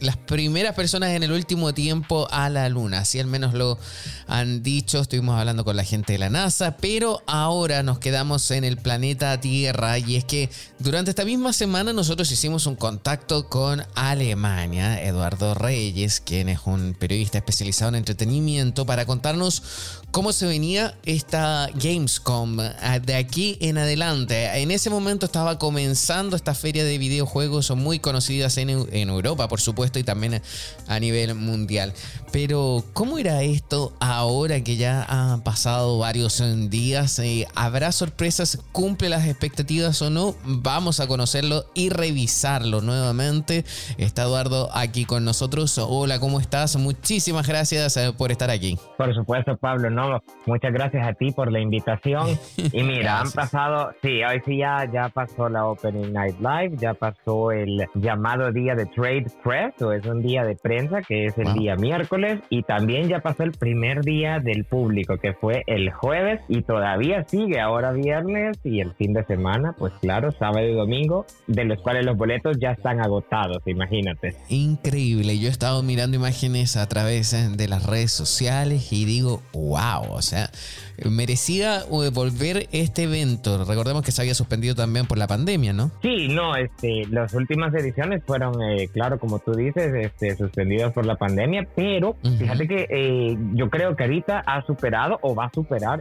[0.00, 3.78] las primeras personas en el último tiempo a la luna, así al menos lo
[4.26, 8.64] han dicho, estuvimos hablando con la gente de la NASA, pero ahora nos quedamos en
[8.64, 13.69] el planeta Tierra y es que durante esta misma semana nosotros hicimos un contacto con
[13.94, 19.62] Alemania, Eduardo Reyes, quien es un periodista especializado en entretenimiento, para contarnos
[20.10, 24.60] cómo se venía esta Gamescom ah, de aquí en adelante.
[24.60, 29.98] En ese momento estaba comenzando esta feria de videojuegos muy conocidas en, Europa, por supuesto,
[29.98, 30.42] y también
[30.88, 31.94] a nivel mundial.
[32.32, 37.18] Pero, ¿cómo era esto ahora que ya han pasado varios días?
[37.18, 38.58] Eh, ¿Habrá sorpresas?
[38.72, 40.34] ¿Cumple las expectativas o no?
[40.44, 43.59] Vamos a conocerlo y revisarlo nuevamente.
[43.98, 45.78] Está Eduardo aquí con nosotros.
[45.78, 46.76] Hola, ¿cómo estás?
[46.76, 48.78] Muchísimas gracias eh, por estar aquí.
[48.96, 49.90] Por supuesto, Pablo.
[49.90, 52.38] No, muchas gracias a ti por la invitación.
[52.72, 56.94] Y mira, han pasado, sí, hoy sí ya, ya pasó la Opening Night Live, ya
[56.94, 61.38] pasó el llamado día de Trade Press, o es un día de prensa, que es
[61.38, 65.90] el día miércoles y también ya pasó el primer día del público que fue el
[65.90, 70.74] jueves y todavía sigue ahora viernes y el fin de semana, pues claro, sábado y
[70.74, 74.34] domingo, de los cuales los boletos ya están agotados, imagínate.
[74.48, 79.42] Increíble, yo he estado mirando imágenes a través eh, de las redes sociales y digo,
[79.52, 80.50] wow, o sea,
[81.08, 83.64] merecía eh, volver este evento.
[83.64, 85.90] Recordemos que se había suspendido también por la pandemia, ¿no?
[86.02, 91.06] Sí, no, este, las últimas ediciones fueron, eh, claro, como tú dices, este, suspendidas por
[91.06, 95.50] la pandemia, pero fíjate que eh, yo creo que ahorita ha superado o va a
[95.50, 96.00] superar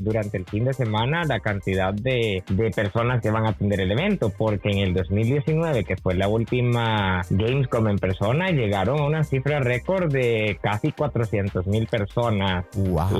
[0.00, 3.92] durante el fin de semana la cantidad de, de, personas que van a atender el
[3.92, 6.83] evento, porque en el 2019, que fue la última
[7.30, 12.66] Gamescom en persona, llegaron a una cifra récord de casi 400 mil personas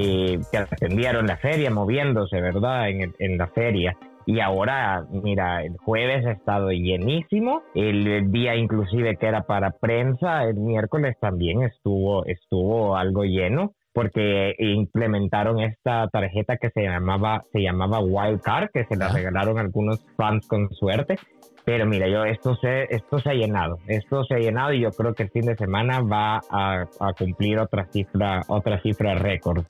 [0.01, 2.89] eh, que atendieron la feria, moviéndose, ¿verdad?
[2.89, 3.97] En, en la feria.
[4.27, 10.45] Y ahora, mira, el jueves ha estado llenísimo, el día inclusive que era para prensa,
[10.45, 17.61] el miércoles también estuvo, estuvo algo lleno porque implementaron esta tarjeta que se llamaba, se
[17.61, 21.17] llamaba Wildcard, que se la regalaron algunos fans con suerte
[21.65, 24.91] pero mira, yo esto se, esto se ha llenado, esto se ha llenado y yo
[24.91, 26.87] creo que el fin de semana va a,
[27.19, 29.65] cumplir otra cifra, otra cifra récord.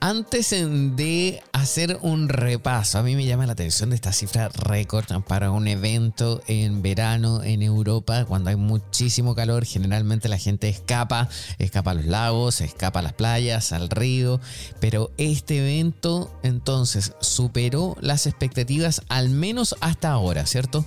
[0.00, 0.50] Antes
[0.96, 5.50] de hacer un repaso, a mí me llama la atención de esta cifra récord para
[5.50, 11.92] un evento en verano en Europa, cuando hay muchísimo calor, generalmente la gente escapa, escapa
[11.92, 14.40] a los lagos, escapa a las playas, al río,
[14.80, 20.84] pero este evento entonces superó las expectativas al menos hasta ahora, ¿cierto?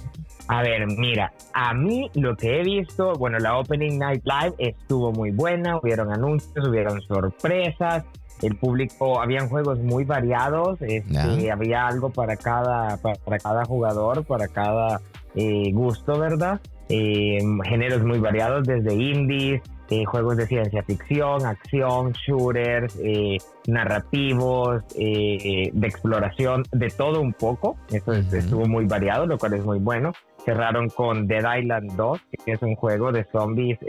[0.47, 5.11] A ver, mira, a mí lo que he visto, bueno, la Opening Night Live estuvo
[5.11, 8.03] muy buena, hubieron anuncios, hubieron sorpresas,
[8.41, 14.47] el público, habían juegos muy variados, este, había algo para cada, para, cada jugador, para
[14.47, 14.99] cada
[15.35, 16.59] eh, gusto, ¿verdad?
[16.89, 24.83] Eh, géneros muy variados, desde indies, eh, juegos de ciencia ficción, acción, shooters, eh, narrativos,
[24.97, 27.75] eh, de exploración, de todo un poco.
[27.91, 30.13] Eso estuvo muy variado, lo cual es muy bueno.
[30.45, 33.79] Cerraron con Dead Island 2, que es un juego de zombies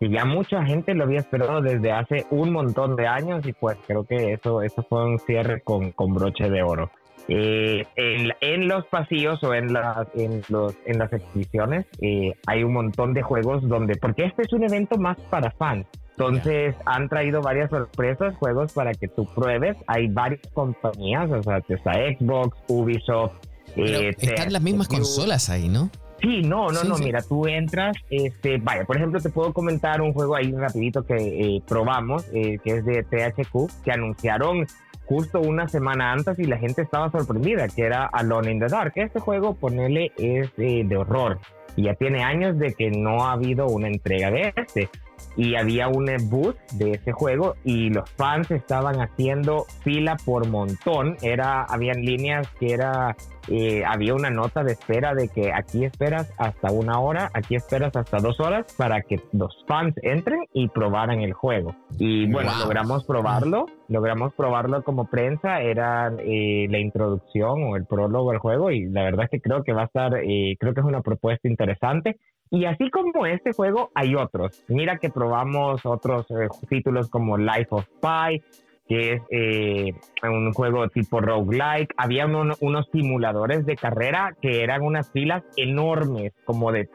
[0.00, 3.76] que ya mucha gente lo había esperado desde hace un montón de años y pues
[3.86, 6.90] creo que eso, eso fue un cierre con, con broche de oro.
[7.28, 7.86] Eh,
[8.40, 13.14] en, los pasillos o en las, en los, en las exhibiciones eh, hay un montón
[13.14, 15.86] de juegos donde, porque este es un evento más para fans.
[16.10, 19.76] Entonces han traído varias sorpresas, juegos para que tú pruebes.
[19.86, 23.32] Hay varias compañías, o sea, está Xbox, Ubisoft.
[23.76, 25.90] Eh, están las mismas consolas ahí, ¿no?
[26.20, 30.12] Sí, no, no, no, mira, tú entras, este, vaya, por ejemplo, te puedo comentar un
[30.12, 34.66] juego ahí rapidito que eh, probamos, que es de THQ, que anunciaron
[35.10, 38.92] justo una semana antes y la gente estaba sorprendida, que era Alone in the Dark.
[38.94, 41.40] Este juego, ponele, es eh, de horror
[41.74, 44.88] y ya tiene años de que no ha habido una entrega de este.
[45.36, 51.16] Y había un booth de ese juego y los fans estaban haciendo fila por montón.
[51.22, 53.16] Era, habían líneas que era
[53.50, 57.96] eh, había una nota de espera de que aquí esperas hasta una hora, aquí esperas
[57.96, 61.74] hasta dos horas para que los fans entren y probaran el juego.
[61.98, 68.30] Y bueno, logramos probarlo, logramos probarlo como prensa, era eh, la introducción o el prólogo
[68.30, 70.80] al juego y la verdad es que creo que va a estar, eh, creo que
[70.80, 72.18] es una propuesta interesante.
[72.52, 74.64] Y así como este juego, hay otros.
[74.68, 76.26] Mira que probamos otros
[76.68, 78.42] títulos como Life of Pi,
[78.90, 81.94] que es eh, un juego tipo roguelike.
[81.96, 86.88] Había unos simuladores de carrera que eran unas filas enormes, como de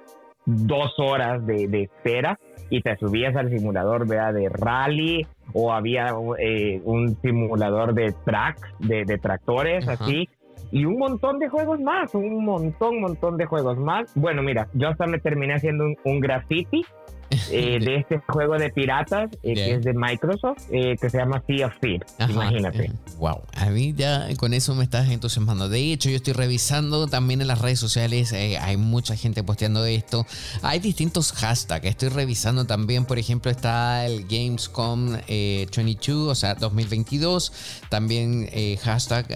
[0.45, 2.37] dos horas de, espera,
[2.69, 4.33] y te subías al simulador ¿vea?
[4.33, 10.27] de rally, o había eh, un simulador de tracks, de, tractores, así.
[10.71, 14.11] Y un montón de juegos más, un montón, montón de juegos más.
[14.15, 16.83] Bueno, mira, yo hasta me terminé haciendo un, un graffiti
[17.29, 21.43] eh, de este juego de piratas eh, que es de Microsoft, eh, que se llama
[21.47, 22.15] Sea of Thieves.
[22.19, 22.91] Imagínate.
[23.17, 25.69] Wow, a mí ya con eso me estás entusiasmando.
[25.69, 30.25] De hecho, yo estoy revisando también en las redes sociales, hay mucha gente posteando esto.
[30.61, 31.85] Hay distintos hashtags.
[31.85, 37.51] Estoy revisando también, por ejemplo, está el Gamescom 22, o sea, 2022.
[37.89, 38.49] También
[38.81, 39.27] hashtag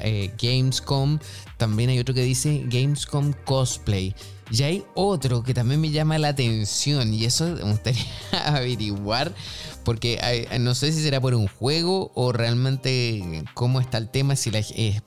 [0.41, 1.19] Gamescom.
[1.59, 4.15] También hay otro que dice Gamescom Cosplay.
[4.49, 8.05] Y hay otro que también me llama la atención y eso me gustaría
[8.45, 9.35] averiguar
[9.83, 14.51] porque no sé si será por un juego o realmente cómo está el tema, si
[14.51, 15.01] la, eh,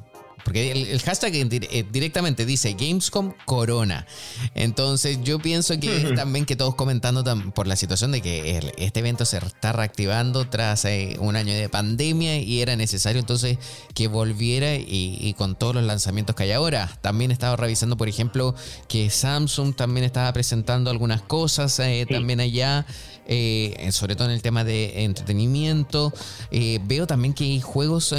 [0.44, 4.06] porque el, hashtag eh, directamente dice Gamescom Corona.
[4.54, 9.24] Entonces yo pienso que también que todos comentando por la situación de que este evento
[9.24, 13.58] se está reactivando tras eh, un año de pandemia y era necesario entonces
[13.94, 16.90] que volviera y, con todos los lanzamientos que hay ahora.
[17.00, 18.54] También estaba revisando, por ejemplo,
[18.88, 22.86] que Samsung también estaba presentando algunas cosas eh, también allá.
[23.24, 26.12] Eh, sobre todo en el tema de entretenimiento.
[26.50, 28.12] Veo también que hay juegos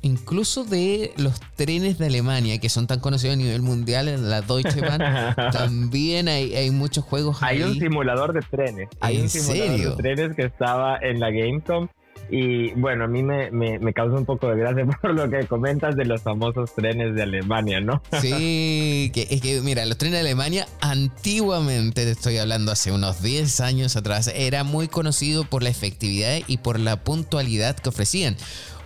[0.00, 4.42] incluso de los trenes de Alemania, que son tan conocidos a nivel mundial, en la
[4.42, 5.00] Deutsche Bahn.
[5.52, 7.42] también hay, hay, muchos juegos.
[7.42, 8.88] Hay un simulador de trenes.
[9.00, 11.88] Hay un simulador de trenes que estaba en la Gamescom
[12.30, 15.94] y bueno, a mí me, me, causa un poco de gracia por lo que comentas
[15.96, 18.02] de los famosos trenes de Alemania, ¿no?
[18.20, 23.22] Sí, que, es que mira, los trenes de Alemania antiguamente, te estoy hablando hace unos
[23.22, 28.36] 10 años atrás, era muy conocido por la efectividad y por la puntualidad que ofrecían.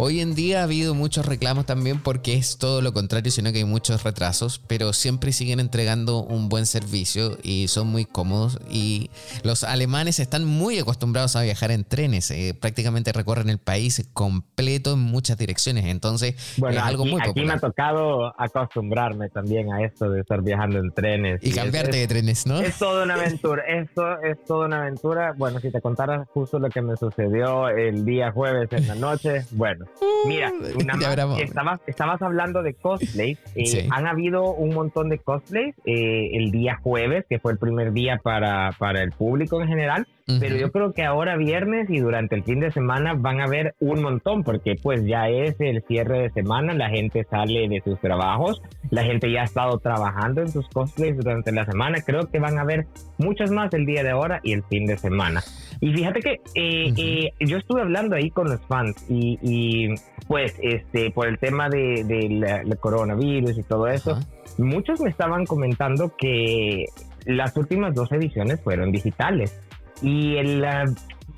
[0.01, 3.59] Hoy en día ha habido muchos reclamos también porque es todo lo contrario, sino que
[3.59, 8.61] hay muchos retrasos, pero siempre siguen entregando un buen servicio y son muy cómodos.
[8.71, 9.11] Y
[9.43, 14.93] los alemanes están muy acostumbrados a viajar en trenes, eh, prácticamente recorren el país completo
[14.93, 17.31] en muchas direcciones, entonces bueno, es algo muy popular.
[17.31, 21.41] Aquí me ha tocado acostumbrarme también a esto de estar viajando en trenes.
[21.43, 22.61] Y, cambiarte de trenes, ¿no?
[22.61, 25.35] Es toda una aventura, esto es toda una aventura.
[25.37, 29.45] Bueno, si te contara justo lo que me sucedió el día jueves en la noche,
[29.51, 29.88] bueno.
[30.27, 30.53] Mira,
[31.87, 33.39] estabas, hablando de cosplays.
[33.55, 37.93] Eh, han habido un montón de cosplays eh, el día jueves, que fue el primer
[37.93, 40.07] día para, para el público en general.
[40.41, 43.75] Pero yo creo que ahora viernes y durante el fin de semana van a haber
[43.79, 47.99] un montón, porque pues ya es el cierre de semana, la gente sale de sus
[47.99, 48.61] trabajos,
[48.91, 52.03] la gente ya ha estado trabajando en sus cosplays durante la semana.
[52.05, 54.99] Creo que van a haber muchos más el día de ahora y el fin de
[54.99, 55.43] semana.
[55.81, 59.89] Y fíjate que eh, eh, yo estuve hablando ahí con los fans y,
[60.27, 64.19] pues este por el tema del de, coronavirus y todo eso,
[64.59, 66.85] muchos me estaban comentando que
[67.25, 69.59] las últimas dos ediciones fueron digitales
[70.03, 70.65] y el,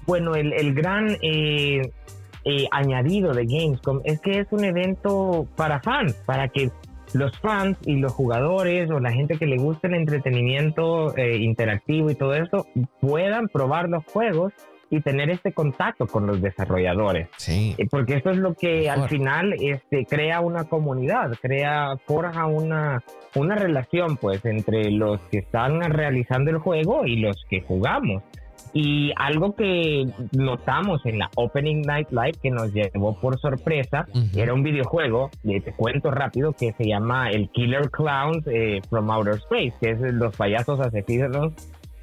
[0.06, 1.92] bueno, el, gran eh,
[2.44, 6.70] eh, añadido de Gamescom es que es un evento para fans, para que
[7.12, 12.11] los fans y los jugadores o la gente que le gusta el entretenimiento eh, interactivo
[12.11, 12.66] y todo eso
[13.00, 14.52] puedan probar los juegos
[14.90, 17.28] y tener este contacto con los desarrolladores.
[17.36, 17.76] Sí.
[17.90, 23.02] Porque esto es lo que al final este, crea una comunidad, crea, forja una,
[23.36, 28.24] una relación pues entre los que están realizando el juego y los que jugamos.
[28.72, 34.54] Y algo que notamos en la Opening Night Live que nos llevó por sorpresa era
[34.54, 39.72] un videojuego, te cuento rápido, que se llama el Killer Clowns eh, from Outer Space,
[39.80, 41.52] que es los payasos asesinos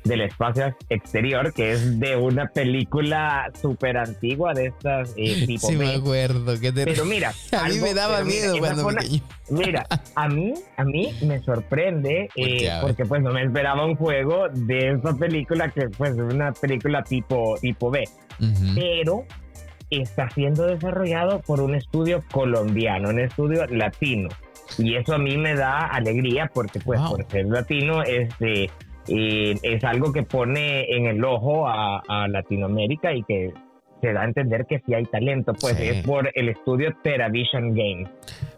[0.07, 5.75] del espacio exterior, que es de una película súper antigua de estas eh, tipo Sí,
[5.75, 6.55] me acuerdo.
[6.59, 8.89] Pero mira, a mí me daba miedo cuando
[9.49, 9.85] Mira,
[10.15, 14.91] a mí, a mí me sorprende eh, porque pues no me esperaba un juego de
[14.91, 18.03] esa película que pues es una película tipo, tipo B.
[18.75, 19.25] Pero
[19.89, 24.29] está siendo desarrollado por un estudio colombiano, un estudio latino.
[24.77, 28.69] Y eso a mí me da alegría porque pues por ser latino este
[29.07, 33.53] es algo que pone en el ojo a, Latinoamérica y que
[34.01, 38.09] se da a entender que sí hay talento, pues es por el estudio TeraVision Games.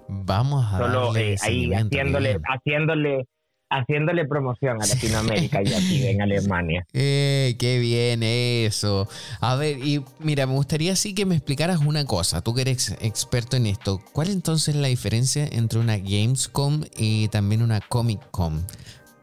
[0.07, 3.25] Vamos a Solo eh, ahí haciéndole, haciéndole
[3.69, 6.85] haciéndole promoción a Latinoamérica y aquí en Alemania.
[7.01, 9.07] Eh, qué bien eso.
[9.39, 12.97] A ver, y mira, me gustaría sí que me explicaras una cosa, tú que eres
[13.01, 14.01] experto en esto.
[14.11, 18.65] ¿Cuál entonces es la diferencia entre una Gamescom y también una Comic Con?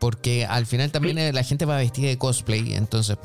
[0.06, 3.18] Porque al final también eh, la gente va vestida de cosplay, entonces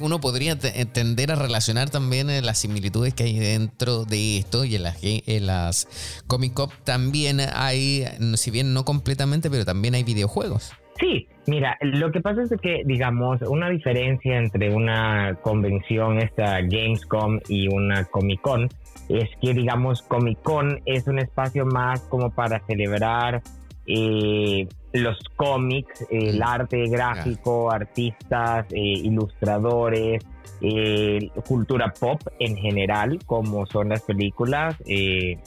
[0.00, 4.74] uno podría tender a relacionar también eh, las similitudes que hay dentro de esto y
[4.74, 8.04] en las, en las Comic Con también hay,
[8.34, 10.72] si bien no completamente, pero también hay videojuegos.
[10.98, 17.38] Sí, mira, lo que pasa es que, digamos, una diferencia entre una convención, esta Gamescom
[17.48, 18.68] y una Comic Con,
[19.08, 23.40] es que, digamos, Comic Con es un espacio más como para celebrar
[23.88, 30.24] eh, los cómics, el arte gráfico, artistas, eh, ilustradores,
[30.60, 34.76] eh, cultura pop en general, como son las películas.
[34.86, 35.38] Eh,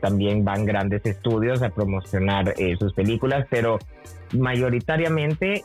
[0.00, 3.78] también van grandes estudios a promocionar sus películas, pero
[4.32, 5.62] mayoritariamente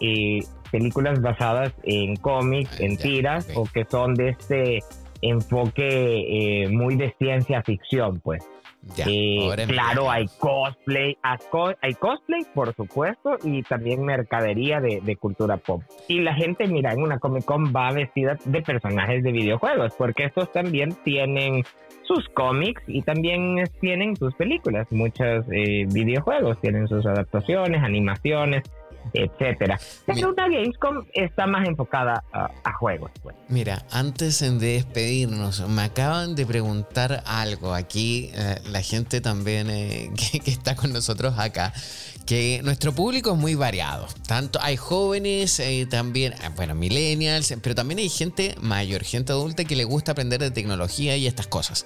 [0.71, 4.83] películas basadas en cómics, en tiras, o que son de este
[5.23, 8.43] enfoque muy de ciencia ficción, pues.
[9.07, 15.81] Eh, claro, hay cosplay, hay cosplay, por supuesto, y también mercadería de, cultura pop.
[16.07, 20.25] Y la gente, mira, en una Comic Con va vestida de personajes de videojuegos, porque
[20.25, 21.63] estos también tienen
[22.03, 24.91] sus cómics y también tienen sus películas.
[24.91, 28.63] Muchos eh, videojuegos tienen sus adaptaciones, animaciones
[29.13, 29.79] etcétera.
[30.05, 33.11] Pero una Gamescom está más enfocada a, juegos.
[33.21, 33.35] Pues.
[33.49, 40.11] Mira, antes de despedirnos, me acaban de preguntar algo aquí, eh, la gente también eh,
[40.43, 41.73] que, está con nosotros acá,
[42.25, 44.07] que nuestro público es muy variado.
[44.27, 49.75] Tanto hay jóvenes, eh, también, bueno, millennials, pero también hay gente mayor, gente adulta que
[49.75, 51.85] le gusta aprender de tecnología y estas cosas.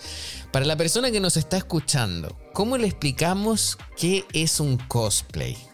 [0.51, 5.66] Para la persona que nos está escuchando, ¿cómo le explicamos qué es un cosplay?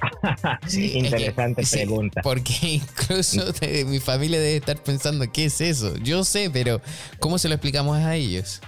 [0.74, 2.20] Interesante pregunta.
[2.22, 3.52] porque incluso
[3.86, 5.96] mi familia debe estar pensando, ¿qué es eso?
[6.02, 6.80] Yo sé, pero
[7.18, 8.60] ¿cómo se lo explicamos a ellos?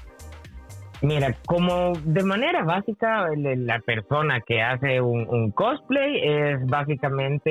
[1.03, 7.51] Mira, como de manera básica, la persona que hace un, cosplay es básicamente,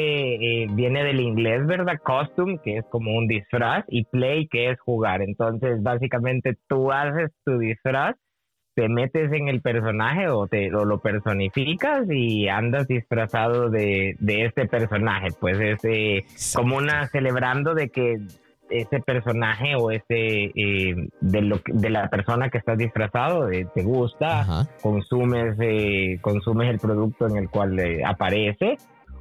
[0.64, 2.00] eh, viene del inglés, ¿verdad?
[2.02, 5.22] Costume, que es como un disfraz, y play, que es jugar.
[5.22, 8.16] Entonces, básicamente tú haces tu disfraz
[8.74, 15.30] te metes en el personaje o, te, lo personificas y andas disfrazado de, este personaje.
[15.40, 18.20] Pues es eh, como una celebrando de que
[18.70, 20.06] ese personaje o ese
[20.56, 25.58] eh, de, lo, de la persona que estás disfrazado eh, te gusta, consumes,
[26.22, 28.78] consumes el producto en el cual aparece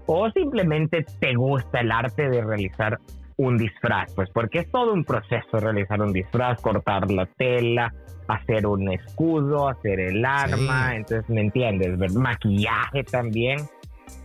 [0.06, 2.98] o simplemente te gusta el arte de realizar
[3.36, 7.92] un disfraz, pues porque es todo un proceso realizar un disfraz, cortar la tela,
[8.30, 12.16] hacer un escudo, hacer el arma, entonces me entiendes, ¿verdad?
[12.16, 13.60] maquillaje también.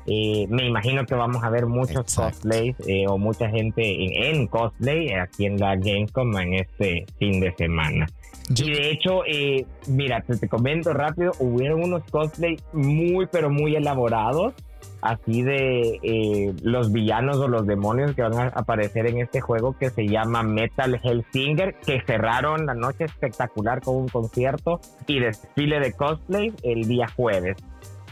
[0.08, 5.14] Eh, me imagino que vamos a ver muchos cosplays eh, o mucha gente en, cosplay
[5.14, 8.08] aquí en la Gamescom en este fin de semana.
[8.56, 13.76] Y de hecho, eh, mira, te, te comento rápido, hubieron unos cosplays muy, pero muy
[13.76, 14.54] elaborados
[15.02, 19.78] así de eh, los villanos o los demonios que van a aparecer en este juego
[19.78, 25.80] que se llama Metal Hellsinger, que cerraron la noche espectacular con un concierto y desfile
[25.80, 27.58] de cosplay el día jueves.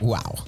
[0.04, 0.44] Wow.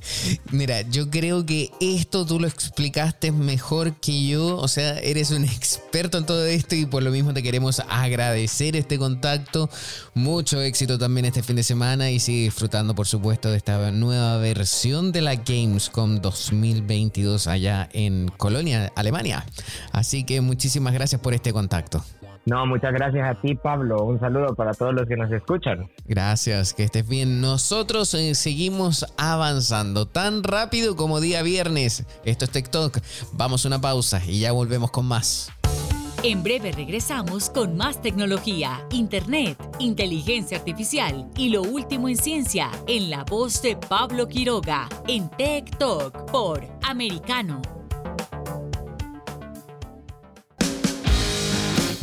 [0.52, 4.58] Mira, yo creo que esto tú lo explicaste mejor que yo.
[4.58, 8.76] O sea, eres un experto en todo esto y por lo mismo te queremos agradecer
[8.76, 9.70] este contacto.
[10.14, 14.36] Mucho éxito también este fin de semana y sigue disfrutando, por supuesto, de esta nueva
[14.40, 19.46] versión de la Gamescom 2022 allá en Colonia, Alemania.
[19.94, 22.04] Así que muchísimas gracias por este contacto.
[22.46, 24.04] No, muchas gracias a ti, Pablo.
[24.04, 25.90] Un saludo para todos los que nos escuchan.
[26.06, 27.42] Gracias, que estés bien.
[27.42, 32.06] Nosotros eh, seguimos avanzando tan rápido como día viernes.
[32.24, 33.00] Esto es TikTok.
[33.34, 35.52] Vamos a una pausa y ya volvemos con más.
[36.22, 43.12] En breve regresamos con más tecnología, internet, inteligencia artificial y lo último en ciencia en
[43.12, 47.62] la voz de Pablo Quiroga en Tech Talk por Americano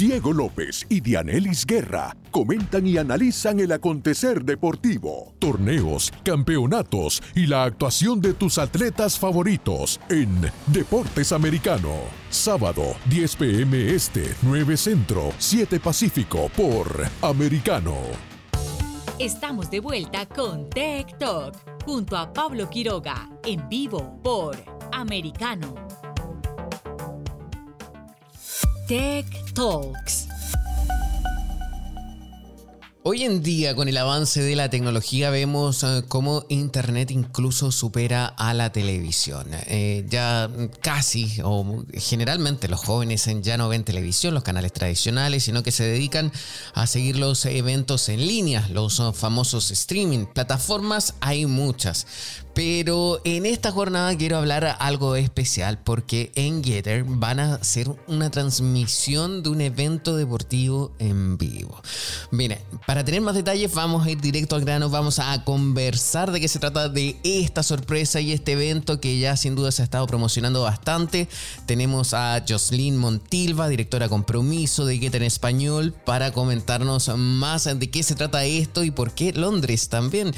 [0.00, 7.64] Diego López y Dianelis Guerra comentan y analizan el acontecer deportivo, torneos, campeonatos y la
[7.64, 11.90] actuación de tus atletas favoritos en Deportes Americano.
[12.30, 17.94] Sábado, 10 pm este, 9 centro, 7 pacífico por Americano.
[19.18, 24.56] Estamos de vuelta con Tech Talk junto a Pablo Quiroga en vivo por
[24.92, 25.74] Americano.
[28.90, 29.24] Tech
[29.54, 30.26] Talks.
[33.04, 38.26] Hoy en día, con el avance de la tecnología, vemos eh, cómo Internet incluso supera
[38.26, 39.46] a la televisión.
[39.68, 40.50] Eh, ya
[40.82, 45.84] casi, o generalmente los jóvenes ya no ven televisión, los canales tradicionales, sino que se
[45.84, 46.32] dedican
[46.74, 50.26] a seguir los eventos en línea, los famosos streaming.
[50.26, 52.06] Plataformas hay muchas,
[52.54, 58.30] pero en esta jornada quiero hablar algo especial porque en Getter van a hacer una
[58.30, 61.80] transmisión de un evento deportivo en vivo.
[62.30, 66.40] Mire, para tener más detalles vamos a ir directo al grano, vamos a conversar de
[66.40, 69.84] qué se trata de esta sorpresa y este evento que ya sin duda se ha
[69.84, 71.28] estado promocionando bastante.
[71.66, 78.02] Tenemos a Jocelyn Montilva, directora compromiso de Getter en español, para comentarnos más de qué
[78.02, 80.34] se trata esto y por qué Londres también.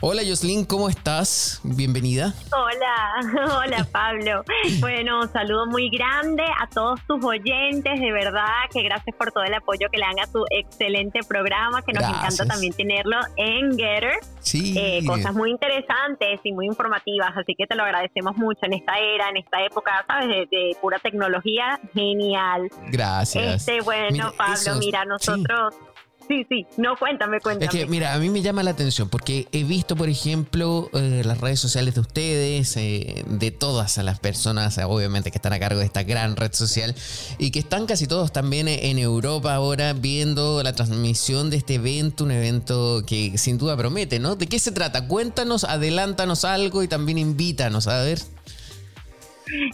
[0.00, 1.60] Hola Jocelyn, ¿cómo estás?
[1.64, 2.34] Bienvenida.
[2.52, 4.44] Hola, hola Pablo.
[4.80, 9.44] Bueno, un saludo muy grande a todos tus oyentes, de verdad que gracias por todo
[9.44, 13.76] el apoyo que le dan a tu excelente programa, que nos encanta también tenerlo en
[13.78, 14.18] Getter.
[14.40, 14.74] Sí.
[14.76, 18.98] Eh, cosas muy interesantes y muy informativas, así que te lo agradecemos mucho en esta
[18.98, 20.50] era, en esta época, ¿sabes?
[20.50, 22.68] De, pura tecnología, genial.
[22.88, 23.66] Gracias.
[23.66, 25.74] Este, bueno, Pablo, mira, nosotros...
[25.74, 25.93] Sí,
[26.28, 27.66] sí, no, cuéntame, cuéntame.
[27.66, 31.22] Es que, mira, a mí me llama la atención porque he visto, por ejemplo, eh,
[31.24, 35.80] las redes sociales de ustedes, eh, de todas las personas, obviamente, que están a cargo
[35.80, 36.94] de esta gran red social
[37.38, 42.24] y que están casi todos también en Europa ahora viendo la transmisión de este evento,
[42.24, 44.36] un evento que sin duda promete, ¿no?
[44.36, 45.06] ¿De qué se trata?
[45.06, 48.18] Cuéntanos, adelántanos algo y también invítanos a ver.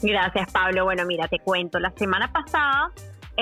[0.02, 0.84] Gracias, Pablo.
[0.84, 1.78] Bueno, mira, te cuento.
[1.78, 2.90] La semana pasada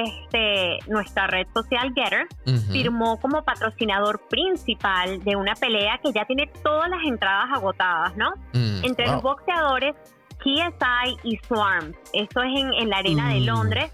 [0.05, 2.27] este, nuestra red social Getter
[2.71, 8.31] firmó como patrocinador principal de una pelea que ya tiene todas las entradas agotadas, ¿no?
[8.53, 9.95] Mm, Entre los boxeadores
[10.39, 11.95] KSI y Swarm.
[12.13, 13.91] Eso es en, la arena de mm, Londres.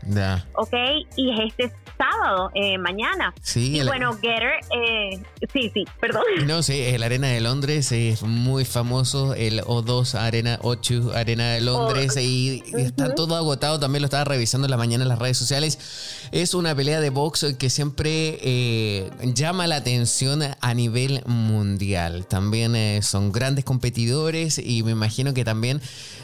[0.55, 0.75] ¿Ok?
[1.17, 3.35] Y es este sábado, eh, mañana.
[3.43, 3.77] Sí.
[3.77, 5.21] Y bueno, Getter, eh,
[5.53, 6.23] sí, sí, perdón.
[6.47, 11.61] No, sí, la arena de Londres es muy famoso, el O2 Arena, O2 Arena de
[11.61, 15.39] Londres, y, está todo agotado, también lo estaba revisando en la mañana en las redes
[15.39, 16.29] sociales.
[16.33, 22.27] Es una pelea de box que siempre eh, llama la atención a nivel mundial.
[22.27, 25.81] También son grandes competidores y me imagino que también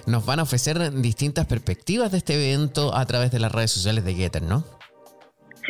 [0.07, 4.05] nos van a ofrecer distintas perspectivas de este evento a través de las redes sociales
[4.05, 4.80] de Getter, ¿no?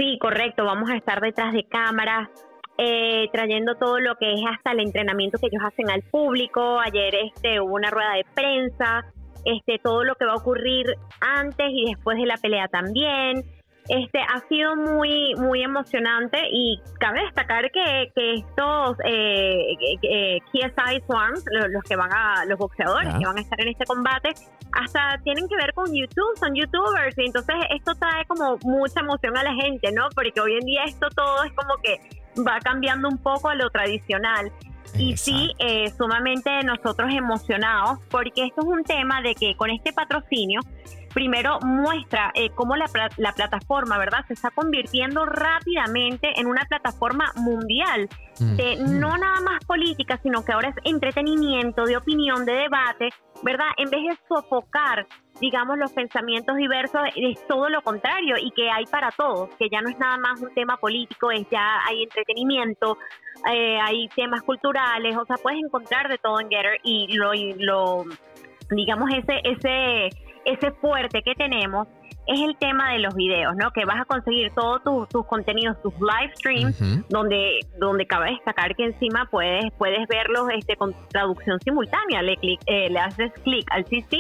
[0.01, 0.64] Sí, correcto.
[0.64, 2.30] Vamos a estar detrás de cámaras,
[2.78, 6.80] eh, trayendo todo lo que es hasta el entrenamiento que ellos hacen al público.
[6.80, 9.05] Ayer este, hubo una rueda de prensa,
[9.44, 10.86] este, todo lo que va a ocurrir
[11.20, 13.44] antes y después de la pelea también.
[13.91, 21.03] Este ha sido muy muy emocionante y cabe destacar que, que estos eh, eh KSI
[21.07, 24.30] Swarms, los, que van a los boxeadores que van a estar en este combate,
[24.80, 29.36] hasta tienen que ver con YouTube, son YouTubers y entonces esto trae como mucha emoción
[29.36, 30.09] a la gente, ¿no?
[30.14, 31.99] Porque hoy en día esto todo es como que
[32.47, 34.53] va cambiando un poco a lo tradicional.
[34.97, 39.93] Y sí, eh, sumamente nosotros emocionados, porque esto es un tema de que con este
[39.93, 40.61] patrocinio
[41.13, 42.87] primero muestra eh, cómo la,
[43.17, 44.25] la, plataforma, ¿verdad?
[44.27, 48.09] Se está convirtiendo rápidamente en una plataforma mundial
[48.39, 53.11] de no nada más política, sino que ahora es entretenimiento, de opinión, de debate,
[53.43, 53.67] ¿verdad?
[53.77, 55.07] En vez de sofocar,
[55.41, 59.83] digamos, los pensamientos diversos, es todo lo contrario y que hay para todos, que ya
[59.83, 62.97] no es nada más un tema político, es ya hay entretenimiento,
[63.53, 68.05] eh, hay temas culturales, o sea, puedes encontrar de todo en Getter y lo, lo
[68.71, 70.09] digamos, ese, ese
[70.45, 71.88] ese fuerte que tenemos
[72.26, 73.72] es el tema de los videos, ¿no?
[73.72, 78.84] Que vas a conseguir todos tus contenidos, tus live streams, donde, donde cabe destacar que
[78.84, 82.22] encima puedes, puedes verlos este, con traducción simultánea.
[82.22, 84.18] Le, clic, eh, le haces clic al CC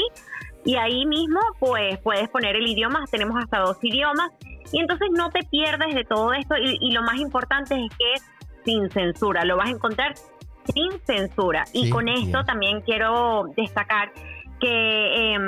[0.64, 4.30] y ahí mismo pues puedes poner el idioma, tenemos hasta dos idiomas,
[4.72, 8.30] y entonces no te pierdes de todo esto y, lo más importante es que es
[8.64, 10.14] sin censura, lo vas a encontrar
[10.74, 11.64] sin censura.
[11.72, 14.12] y con esto también quiero destacar
[14.60, 15.34] que...
[15.34, 15.38] Eh,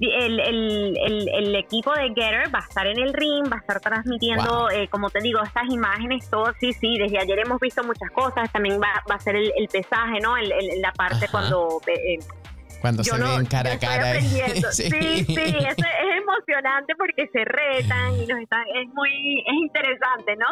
[0.00, 3.80] el, el, el, equipo de Getter va a estar en el ring, va a estar
[3.80, 8.10] transmitiendo, eh, como te digo, estas imágenes, todo, sí, sí, desde ayer hemos visto muchas
[8.10, 10.36] cosas, también va, va a ser el, pesaje, ¿no?
[10.80, 11.80] La parte cuando...
[11.86, 12.18] Eh,
[12.80, 14.20] cuando se ven cara a cara.
[14.20, 15.76] sí, sí, sí es,
[16.18, 20.46] emocionante porque se retan y nos están, es muy, es interesante, ¿no?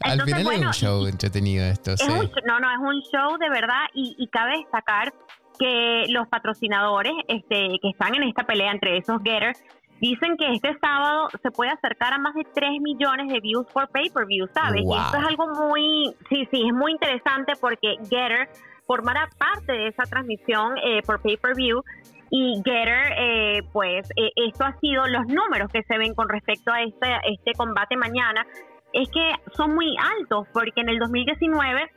[0.00, 1.96] Al final es un show entretenido esto.
[1.96, 2.06] sí.
[2.08, 5.12] no, no, es un show de verdad y, y cabe destacar
[5.58, 9.62] que los patrocinadores este, que están en esta pelea entre esos getters
[10.00, 13.88] dicen que este sábado se puede acercar a más de 3 millones de views por
[13.88, 14.82] pay-per-view, ¿sabes?
[14.82, 18.48] Y esto es algo muy, sí, sí, es muy interesante porque Getter
[18.86, 21.82] formará parte de esa transmisión eh, por pay-per-view
[22.30, 26.72] y Getter, eh, pues eh, esto ha sido los números que se ven con respecto
[26.72, 28.44] a este, este combate mañana,
[28.92, 31.90] es que son muy altos porque en el 2019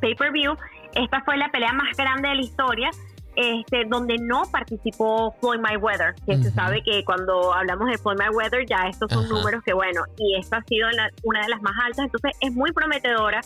[0.00, 0.56] pay-per-view
[0.94, 2.90] esta fue la pelea más grande de la historia.
[3.34, 8.66] Este, donde no participó Floyd Mayweather, que se sabe que cuando hablamos de Floyd Mayweather
[8.66, 10.86] ya estos son números que bueno, y esta ha sido
[11.22, 13.40] una de las más altas, entonces es muy prometedora.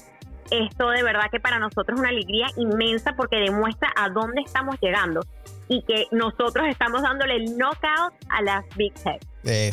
[0.51, 4.74] Esto de verdad que para nosotros es una alegría inmensa porque demuestra a dónde estamos
[4.80, 5.20] llegando
[5.68, 9.20] y que nosotros estamos dándole el knockout a las Big Tech.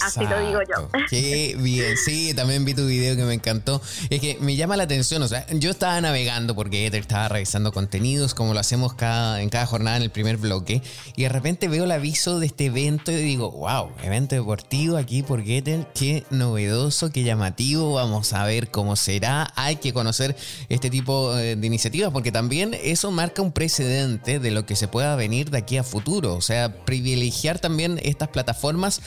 [0.01, 0.89] Así lo digo yo.
[1.09, 1.97] Qué bien.
[1.97, 3.81] Sí, también vi tu video que me encantó.
[4.09, 5.21] Es que me llama la atención.
[5.23, 9.49] O sea, yo estaba navegando porque Ether estaba revisando contenidos como lo hacemos cada, en
[9.49, 10.81] cada jornada en el primer bloque.
[11.15, 15.23] Y de repente veo el aviso de este evento y digo, wow, evento deportivo aquí
[15.23, 15.87] por Getter.
[15.93, 17.93] Qué novedoso, qué llamativo.
[17.93, 19.51] Vamos a ver cómo será.
[19.55, 20.35] Hay que conocer
[20.69, 24.87] este tipo eh, de iniciativas porque también eso marca un precedente de lo que se
[24.87, 26.35] pueda venir de aquí a futuro.
[26.35, 29.01] O sea, privilegiar también estas plataformas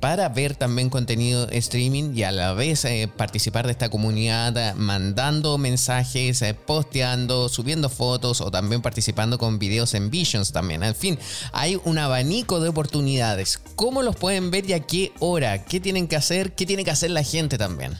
[0.00, 4.72] para ver también contenido streaming y a la vez eh, participar de esta comunidad eh,
[4.76, 10.84] mandando mensajes, eh, posteando, subiendo fotos o también participando con videos en Visions también.
[10.84, 11.18] En fin,
[11.52, 13.58] hay un abanico de oportunidades.
[13.74, 15.64] ¿Cómo los pueden ver y a qué hora?
[15.64, 16.54] ¿Qué tienen que hacer?
[16.54, 17.92] ¿Qué tiene que hacer la gente también?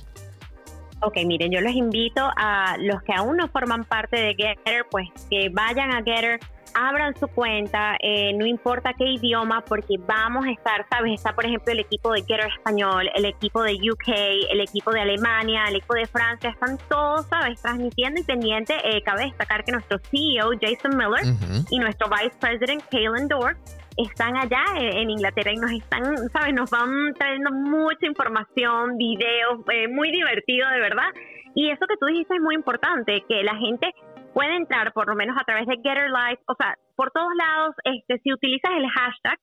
[1.01, 5.09] Ok, miren, yo los invito a los que aún no forman parte de Getter, pues
[5.29, 6.39] que vayan a Getter
[6.77, 11.15] abran su cuenta, eh, no importa qué idioma, porque vamos a estar, ¿sabes?
[11.15, 14.09] Está, por ejemplo, el equipo de Getter Español, el equipo de UK,
[14.51, 17.63] el equipo de Alemania, el equipo de Francia, están todos, ¿sabes?
[17.63, 18.75] Transmitiendo y pendiente.
[18.85, 21.25] Eh, cabe destacar que nuestro CEO, Jason Miller,
[21.71, 23.57] y nuestro Vice President, Kaylin Dorr,
[23.97, 26.53] están allá en Inglaterra y nos están, ¿sabes?
[26.53, 31.09] Nos van trayendo mucha información, videos, eh, muy divertido, de verdad.
[31.55, 33.95] Y eso que tú dijiste es muy importante, que la gente
[34.37, 37.75] puede entrar por lo menos a través de Getter Live, o sea, por todos lados,
[37.85, 39.39] este, si utilizas el hashtag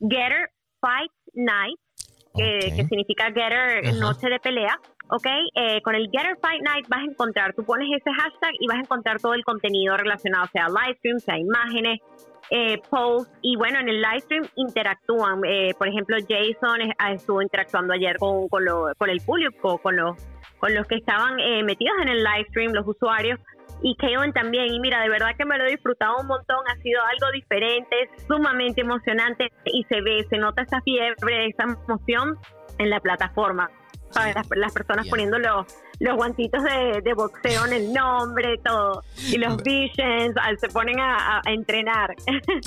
[0.00, 0.50] Getter
[0.82, 1.78] Fight Night,
[2.36, 4.78] que, significa Getter Noche de Pelea,
[5.08, 5.26] ¿ok?
[5.54, 8.76] Eh, con el Getter Fight Night vas a encontrar, tú pones ese hashtag y vas
[8.76, 12.00] a encontrar todo el contenido relacionado, sea live stream, sea imágenes,
[12.50, 15.40] eh, posts, y bueno, en el live stream interactúan.
[15.46, 18.62] Eh, por ejemplo, Jason ah, estuvo interactuando ayer con, con,
[18.98, 20.18] con el público, con los,
[20.58, 23.40] con los que estaban metidos en el live stream, los usuarios,
[23.84, 24.72] y Kaylin también.
[24.72, 28.10] Y mira, de verdad que me lo he disfrutado un montón, ha sido algo diferente,
[28.26, 32.36] sumamente emocionante y se ve, se nota esa fiebre, esa emoción
[32.78, 33.70] en la plataforma.
[34.14, 39.02] Las, las personas poniéndolo los guantitos de, boxeo en el nombre, todo.
[39.30, 42.14] Y los visions, se ponen a, entrenar.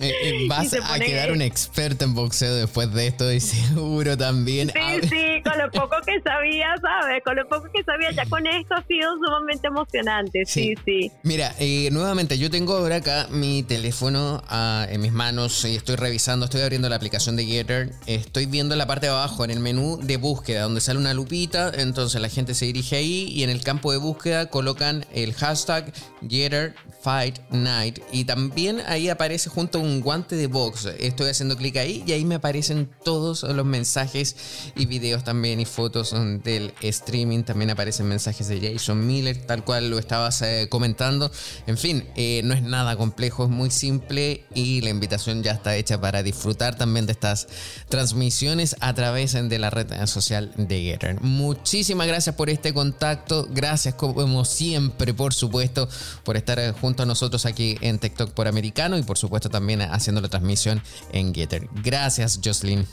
[0.02, 4.72] Eh, eh, vas a quedar un experto en boxeo después de esto, y seguro también.
[4.72, 7.24] Sí, sí, con lo poco que sabía, ¿sabes?
[7.24, 10.44] Con lo poco que sabía, ya con esto ha sido sumamente emocionante.
[10.46, 11.12] Sí, sí.
[11.24, 15.96] Mira, eh, nuevamente, yo tengo ahora acá mi teléfono ah, en mis manos y estoy
[15.96, 17.92] revisando, estoy abriendo la aplicación de Getter.
[18.06, 21.14] Estoy viendo en la parte de abajo, en el menú de búsqueda, donde sale una
[21.14, 25.34] lupita, entonces la gente se dirige ahí y en el campo de búsqueda colocan el
[25.34, 25.92] hashtag
[26.28, 30.86] Getter Fight Night y también ahí aparece junto a un guante de box.
[31.00, 34.36] Estoy haciendo clic ahí y ahí me aparecen todos los mensajes
[34.76, 36.14] y videos también y fotos
[36.44, 37.44] del streaming.
[37.44, 41.32] También aparecen mensajes de Jason Miller, tal cual lo estabas eh, comentando.
[41.66, 45.76] En fin, eh, no es nada complejo, es muy simple y la invitación ya está
[45.76, 47.48] hecha para disfrutar también de estas
[47.90, 51.22] transmisiones a través de la red social de Getter.
[51.22, 53.07] Muchísimas gracias por este contacto
[53.50, 55.88] Gracias como siempre, por supuesto,
[56.24, 60.22] por estar junto a nosotros aquí en TikTok por Americano y por supuesto también haciendo
[60.22, 60.82] la transmisión
[61.12, 61.70] en Getter.
[61.84, 62.88] Gracias, Jocelyn.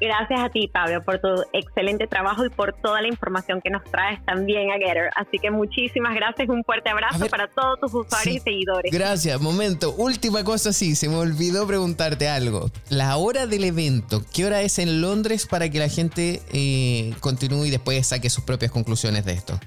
[0.00, 3.84] Gracias a ti, Pablo, por tu excelente trabajo y por toda la información que nos
[3.84, 5.10] traes también a Getter.
[5.14, 8.92] Así que muchísimas gracias, un fuerte abrazo para todos tus usuarios y seguidores.
[8.92, 9.94] Gracias, momento.
[9.96, 12.70] Última cosa, sí, se me olvidó preguntarte algo.
[12.88, 17.66] La hora del evento, ¿qué hora es en Londres para que la gente eh, continúe
[17.66, 19.58] y después saque sus propias conclusiones de esto?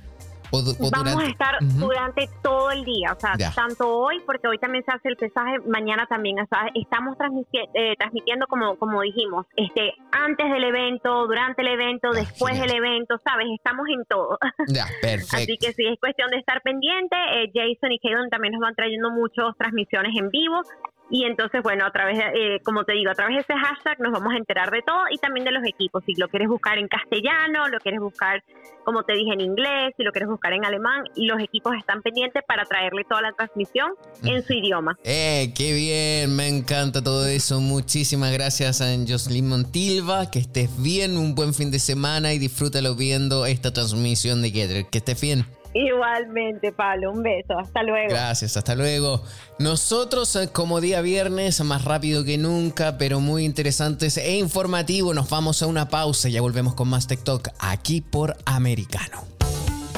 [0.52, 4.92] Vamos a estar durante todo el día, o sea, tanto hoy, porque hoy también se
[4.92, 7.18] hace el pesaje, mañana también, o sea, estamos
[7.54, 12.72] eh, transmitiendo como, como dijimos, este, antes del evento, durante el evento, ah, después del
[12.72, 13.48] evento, ¿sabes?
[13.56, 14.38] Estamos en todo.
[14.68, 15.38] Ya, perfecto.
[15.38, 17.16] Así que sí, es cuestión de estar pendiente.
[17.16, 20.62] Eh, Jason y Kaylin también nos van trayendo muchas transmisiones en vivo.
[21.10, 24.12] Y entonces, bueno, a través, eh, como te digo, a través de ese hashtag nos
[24.12, 26.04] vamos a enterar de todo y también de los equipos.
[26.06, 28.44] Si lo quieres buscar en castellano, lo quieres buscar,
[28.84, 32.44] como te dije, en inglés, si lo quieres buscar en alemán, los equipos están pendientes
[32.48, 33.92] para traerle toda la transmisión
[34.24, 34.98] en su idioma.
[35.04, 36.36] ¡Eh, qué bien!
[36.36, 37.60] Me encanta todo eso.
[37.62, 40.32] Muchísimas gracias a Jocelyn Montilva.
[40.32, 44.86] Que estés bien, un buen fin de semana y disfrútalo viendo esta transmisión de Gather.
[44.88, 45.46] Que estés bien.
[45.76, 47.60] Igualmente, Pablo, un beso.
[47.60, 48.08] Hasta luego.
[48.10, 49.22] Gracias, hasta luego.
[49.60, 55.30] Nosotros, eh, como día viernes, más rápido que nunca, pero muy interesantes e informativo, nos
[55.30, 59.26] vamos a una pausa y ya volvemos con más TikTok aquí por Americano.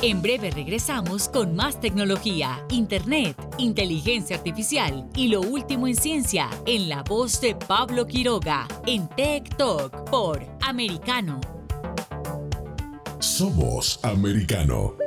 [0.02, 6.90] En breve regresamos con más tecnología, internet, inteligencia artificial y lo último en ciencia en
[6.90, 11.40] la voz de Pablo Quiroga en Tech Talk por Americano.
[13.20, 15.07] Somos Americano.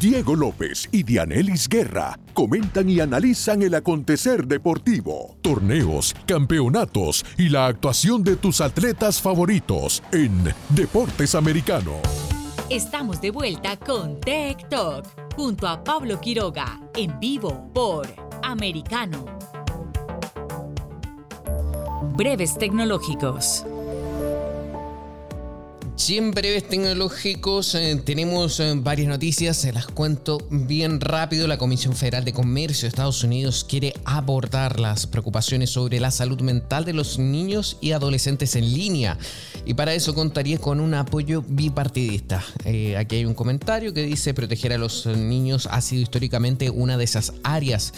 [0.00, 7.66] Diego López y Dianelis Guerra comentan y analizan el acontecer deportivo, torneos, campeonatos y la
[7.66, 10.32] actuación de tus atletas favoritos en
[10.70, 11.96] Deportes Americano.
[12.70, 15.04] Estamos de vuelta con Tech Talk
[15.36, 18.06] junto a Pablo Quiroga en vivo por
[18.42, 19.26] Americano.
[22.16, 23.66] Breves tecnológicos.
[26.08, 31.46] En breves tecnológicos eh, tenemos eh, varias noticias, se las cuento bien rápido.
[31.46, 36.40] La Comisión Federal de Comercio de Estados Unidos quiere abordar las preocupaciones sobre la salud
[36.40, 39.18] mental de los niños y adolescentes en línea.
[39.66, 42.44] Y para eso contaría con un apoyo bipartidista.
[42.64, 46.96] Eh, aquí hay un comentario que dice proteger a los niños ha sido históricamente una
[46.96, 47.92] de esas áreas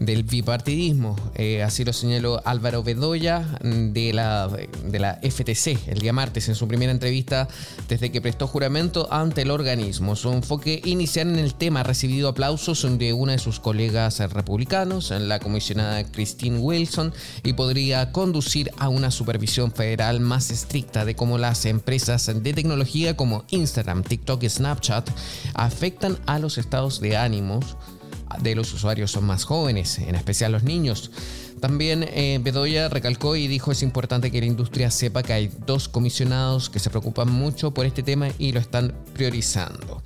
[0.00, 1.16] del bipartidismo.
[1.34, 6.48] Eh, así lo señaló Álvaro Bedoya mm, de la, de la FTC el día martes
[6.48, 7.48] en su primera entrevista
[7.88, 10.16] desde que prestó juramento ante el organismo.
[10.16, 15.10] Su enfoque inicial en el tema ha recibido aplausos de una de sus colegas republicanos,
[15.10, 21.38] la comisionada Christine Wilson, y podría conducir a una supervisión federal más estricta de cómo
[21.38, 25.08] las empresas de tecnología como Instagram, TikTok y Snapchat
[25.54, 27.76] afectan a los estados de ánimos
[28.40, 31.10] de los usuarios son más jóvenes, en especial los niños.
[31.60, 35.88] También eh, Bedoya recalcó y dijo es importante que la industria sepa que hay dos
[35.88, 40.02] comisionados que se preocupan mucho por este tema y lo están priorizando.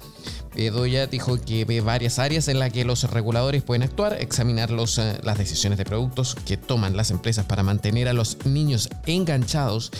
[0.54, 5.18] Bedoya dijo que ve varias áreas en las que los reguladores pueden actuar, examinar eh,
[5.22, 9.90] las decisiones de productos que toman las empresas para mantener a los niños enganchados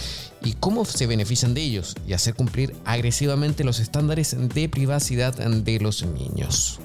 [0.45, 5.81] y cómo se benefician de ellos y hacer cumplir agresivamente los estándares de privacidad de
[5.81, 6.81] los niños.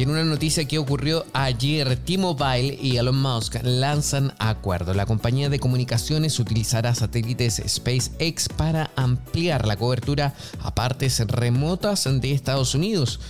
[0.00, 4.94] Y en una noticia que ocurrió ayer, T-Mobile y Elon Musk lanzan acuerdo.
[4.94, 10.32] La compañía de comunicaciones utilizará satélites SpaceX para ampliar la cobertura
[10.62, 13.20] a partes remotas de Estados Unidos.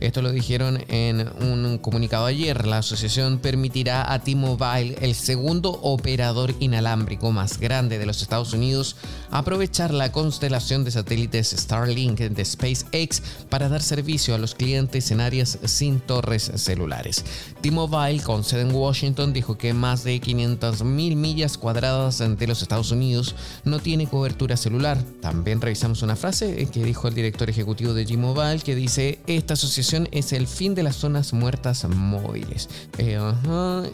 [0.00, 2.66] Esto lo dijeron en un comunicado ayer.
[2.66, 8.96] La asociación permitirá a T-Mobile, el segundo operador inalámbrico más grande de los Estados Unidos,
[9.30, 15.20] aprovechar la constelación de satélites Starlink de SpaceX para dar servicio a los clientes en
[15.20, 17.22] áreas sin torres celulares.
[17.60, 20.82] T-Mobile, con sede en Washington, dijo que más de 500.000
[21.14, 23.34] millas cuadradas de los Estados Unidos
[23.64, 24.96] no tiene cobertura celular.
[25.20, 29.89] También revisamos una frase que dijo el director ejecutivo de T-Mobile que dice, esta asociación
[30.12, 32.68] es el fin de las zonas muertas móviles.
[32.98, 33.18] Eh,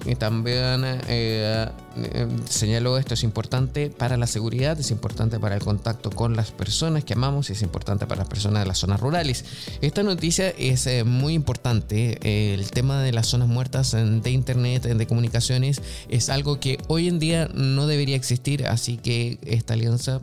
[0.05, 5.63] y también eh, eh, señaló esto es importante para la seguridad, es importante para el
[5.63, 9.45] contacto con las personas que amamos, es importante para las personas de las zonas rurales.
[9.81, 12.19] Esta noticia es muy importante.
[12.55, 17.19] el tema de las zonas muertas de Internet, de comunicaciones, es algo que hoy en
[17.19, 20.21] día no debería existir, así que esta alianza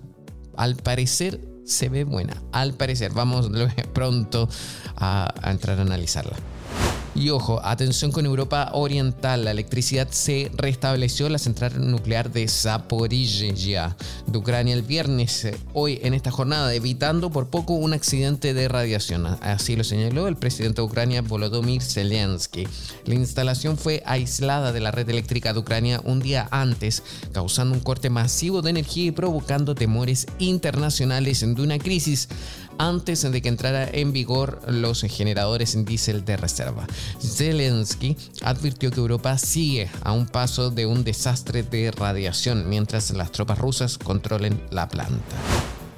[0.55, 2.41] al parecer se ve buena.
[2.51, 3.49] Al parecer, vamos
[3.93, 4.49] pronto
[4.95, 6.35] a, entrar a analizarla.
[7.15, 13.95] Y ojo, atención con Europa Oriental, la electricidad se restableció la central nuclear de Zaporizhia
[14.25, 18.67] de Ucrania el viernes, eh, hoy en esta jornada, evitando por poco un accidente de
[18.67, 19.27] radiación.
[19.41, 22.67] Así lo señaló el presidente de Ucrania, Volodymyr Zelensky.
[23.05, 27.81] La instalación fue aislada de la red eléctrica de Ucrania un día antes, causando un
[27.81, 32.27] corte masivo de energía y provocando temores internacionales de una crisis
[32.77, 36.85] antes de que entrara en vigor los generadores en diésel de reserva.
[37.19, 43.31] Zelensky advirtió que Europa sigue a un paso de un desastre de radiación mientras las
[43.31, 45.35] tropas rusas controlen la planta.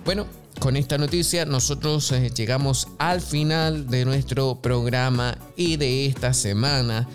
[0.06, 0.28] Bueno,
[0.60, 7.08] con esta noticia nosotros eh, llegamos al final de nuestro programa y de esta semana.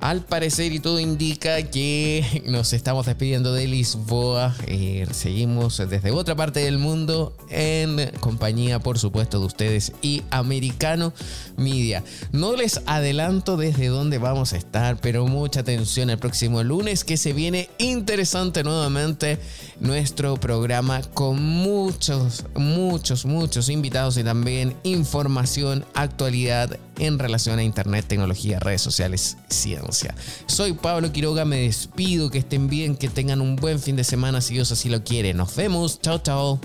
[0.00, 4.54] Al parecer y todo indica que nos estamos despidiendo de Lisboa.
[4.66, 11.12] Eh, seguimos desde otra parte del mundo en compañía, por supuesto, de ustedes y Americano
[11.56, 12.04] Media.
[12.30, 17.16] No les adelanto desde dónde vamos a estar, pero mucha atención el próximo lunes que
[17.16, 19.40] se viene interesante nuevamente
[19.80, 28.06] nuestro programa con muchos, muchos, muchos invitados y también información, actualidad en relación a Internet,
[28.08, 30.14] tecnología, redes sociales, ciencia.
[30.46, 34.40] Soy Pablo Quiroga, me despido, que estén bien, que tengan un buen fin de semana
[34.40, 35.34] si Dios así lo quiere.
[35.34, 36.60] Nos vemos, chao, chao.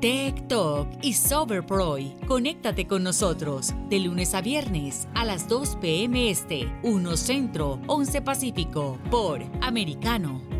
[0.00, 2.16] Tech Talk y Soberproy.
[2.26, 6.30] Conéctate con nosotros de lunes a viernes a las 2 p.m.
[6.30, 10.59] Este, 1 Centro, 11 Pacífico, por Americano.